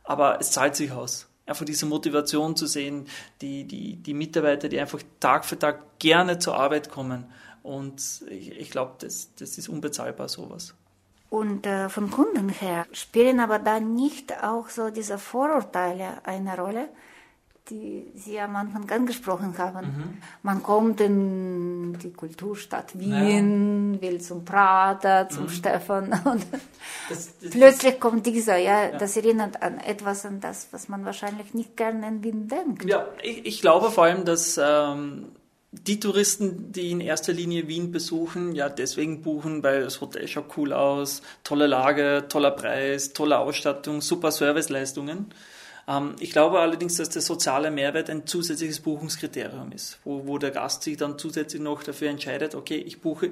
aber 0.04 0.40
es 0.40 0.52
zahlt 0.52 0.78
sich 0.78 0.94
aus 0.94 1.28
einfach 1.46 1.66
diese 1.66 1.86
Motivation 1.86 2.56
zu 2.56 2.66
sehen, 2.66 3.08
die, 3.42 3.66
die, 3.66 3.96
die 3.98 4.14
Mitarbeiter, 4.14 4.70
die 4.70 4.80
einfach 4.80 5.00
Tag 5.20 5.46
für 5.46 5.58
Tag 5.58 6.00
gerne 6.00 6.40
zur 6.40 6.56
Arbeit 6.56 6.90
kommen. 6.90 7.26
Und 7.64 8.24
ich, 8.30 8.52
ich 8.52 8.72
glaube, 8.72 8.94
das, 9.00 9.30
das 9.36 9.58
ist 9.58 9.70
unbezahlbar, 9.70 10.30
sowas. 10.30 10.74
Und 11.30 11.66
äh, 11.66 11.90
von 11.90 12.12
Kunden 12.12 12.50
her 12.50 12.86
spielen 12.92 13.40
aber 13.40 13.60
da 13.60 13.80
nicht 13.80 14.44
auch 14.44 14.70
so 14.70 14.90
diese 14.90 15.18
Vorurteile 15.18 16.20
eine 16.24 16.56
Rolle? 16.56 16.90
Die 17.70 18.12
Sie 18.14 18.40
am 18.40 18.56
Anfang 18.56 18.90
angesprochen 18.92 19.58
haben. 19.58 19.88
Mhm. 19.88 20.18
Man 20.44 20.62
kommt 20.62 21.02
in 21.02 21.98
die 21.98 22.12
Kulturstadt 22.12 22.98
Wien, 22.98 23.96
ja. 23.96 24.02
will 24.02 24.22
zum 24.22 24.46
Prater, 24.46 25.28
zum 25.30 25.46
mhm. 25.46 25.50
Stefan 25.50 26.06
und 26.26 26.46
das, 27.10 27.34
das, 27.40 27.50
plötzlich 27.52 28.00
kommt 28.00 28.26
dieser, 28.28 28.58
ja, 28.58 28.86
ja, 28.86 28.98
das 28.98 29.18
erinnert 29.18 29.64
an 29.64 29.80
etwas 29.80 30.26
an 30.26 30.40
das, 30.42 30.68
was 30.72 30.90
man 30.90 31.06
wahrscheinlich 31.06 31.54
nicht 31.54 31.76
gerne 31.76 32.08
in 32.08 32.24
Wien 32.24 32.48
denkt. 32.48 32.86
Ja, 32.86 33.08
ich, 33.24 33.46
ich 33.46 33.62
glaube 33.62 33.90
vor 33.90 34.04
allem, 34.04 34.26
dass 34.26 34.60
ähm, 34.62 35.26
die 35.72 36.00
Touristen, 36.00 36.72
die 36.72 36.92
in 36.92 37.02
erster 37.02 37.34
Linie 37.34 37.68
Wien 37.68 37.92
besuchen, 37.92 38.54
ja 38.54 38.70
deswegen 38.70 39.22
buchen, 39.22 39.64
weil 39.64 39.84
das 39.84 40.02
Hotel 40.02 40.28
schaut 40.28 40.56
cool 40.58 40.72
aus, 40.72 41.22
tolle 41.44 41.66
Lage, 41.68 42.26
toller 42.30 42.52
Preis, 42.52 43.14
tolle 43.14 43.40
Ausstattung, 43.40 44.02
super 44.02 44.32
Serviceleistungen. 44.32 45.34
Ähm, 45.88 46.16
ich 46.20 46.32
glaube 46.32 46.60
allerdings, 46.60 46.98
dass 46.98 47.10
der 47.10 47.22
soziale 47.22 47.72
Mehrwert 47.72 48.10
ein 48.10 48.26
zusätzliches 48.26 48.80
Buchungskriterium 48.80 49.72
ist, 49.72 50.00
wo, 50.04 50.26
wo 50.28 50.38
der 50.38 50.52
Gast 50.52 50.84
sich 50.84 50.98
dann 50.98 51.18
zusätzlich 51.18 51.62
noch 51.62 51.84
dafür 51.84 52.10
entscheidet, 52.10 52.56
okay, 52.56 52.78
ich 52.78 53.02
buche 53.02 53.32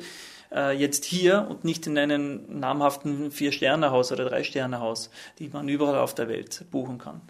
äh, 0.53 0.77
jetzt 0.77 1.05
hier 1.05 1.47
und 1.49 1.63
nicht 1.63 1.87
in 1.87 1.97
einem 1.97 2.59
namhaften 2.59 3.31
Vier-Sterne-Haus 3.31 4.11
oder 4.11 4.25
Drei-Sterne-Haus, 4.25 5.09
die 5.39 5.49
man 5.49 5.67
überall 5.67 5.97
auf 5.97 6.13
der 6.13 6.27
Welt 6.27 6.65
buchen 6.71 6.99
kann. 6.99 7.21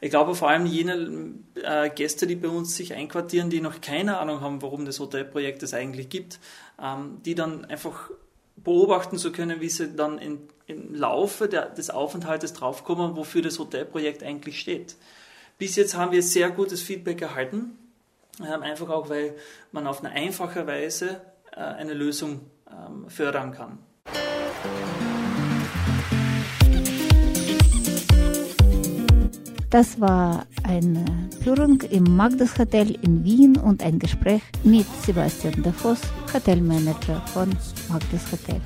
Ich 0.00 0.10
glaube 0.10 0.34
vor 0.34 0.48
allem 0.48 0.66
jene 0.66 1.34
äh, 1.62 1.88
Gäste, 1.90 2.26
die 2.26 2.36
bei 2.36 2.48
uns 2.48 2.76
sich 2.76 2.94
einquartieren, 2.94 3.50
die 3.50 3.60
noch 3.60 3.80
keine 3.80 4.18
Ahnung 4.18 4.40
haben, 4.40 4.62
warum 4.62 4.84
das 4.84 4.98
Hotelprojekt 4.98 5.62
es 5.62 5.74
eigentlich 5.74 6.08
gibt, 6.08 6.40
ähm, 6.82 7.20
die 7.24 7.34
dann 7.34 7.64
einfach 7.66 8.10
beobachten 8.64 9.18
zu 9.18 9.32
können, 9.32 9.60
wie 9.60 9.68
sie 9.68 9.94
dann 9.94 10.18
in, 10.18 10.48
im 10.66 10.94
Laufe 10.94 11.48
der, 11.48 11.68
des 11.70 11.90
Aufenthaltes 11.90 12.52
draufkommen, 12.52 13.16
wofür 13.16 13.42
das 13.42 13.58
Hotelprojekt 13.58 14.22
eigentlich 14.22 14.60
steht. 14.60 14.96
Bis 15.58 15.76
jetzt 15.76 15.96
haben 15.96 16.12
wir 16.12 16.22
sehr 16.22 16.50
gutes 16.50 16.82
Feedback 16.82 17.22
erhalten, 17.22 17.78
ähm, 18.40 18.62
einfach 18.62 18.88
auch, 18.88 19.08
weil 19.08 19.34
man 19.70 19.86
auf 19.86 20.02
eine 20.02 20.12
einfache 20.12 20.66
Weise 20.66 21.20
äh, 21.52 21.60
eine 21.60 21.94
Lösung 21.94 22.40
ähm, 22.70 23.08
fördern 23.08 23.52
kann. 23.52 23.78
Das 29.72 29.98
war 29.98 30.44
eine 30.64 31.02
Führung 31.42 31.80
im 31.90 32.04
Magdas 32.14 32.58
Hotel 32.58 32.90
in 33.00 33.24
Wien 33.24 33.56
und 33.56 33.82
ein 33.82 33.98
Gespräch 33.98 34.42
mit 34.64 34.84
Sebastian 35.02 35.62
Davos, 35.62 35.98
Hotelmanager 36.30 37.22
von 37.32 37.48
Magdas 37.88 38.30
Hotel. 38.30 38.60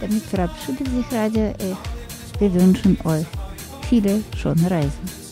Damit 0.00 0.24
verabschiedet 0.24 0.88
sich 0.88 1.12
Radio 1.12 1.54
F. 1.60 1.78
Wir 2.40 2.52
wünschen 2.54 2.98
euch 3.04 3.26
viele 3.88 4.20
schöne 4.36 4.68
Reisen. 4.68 5.27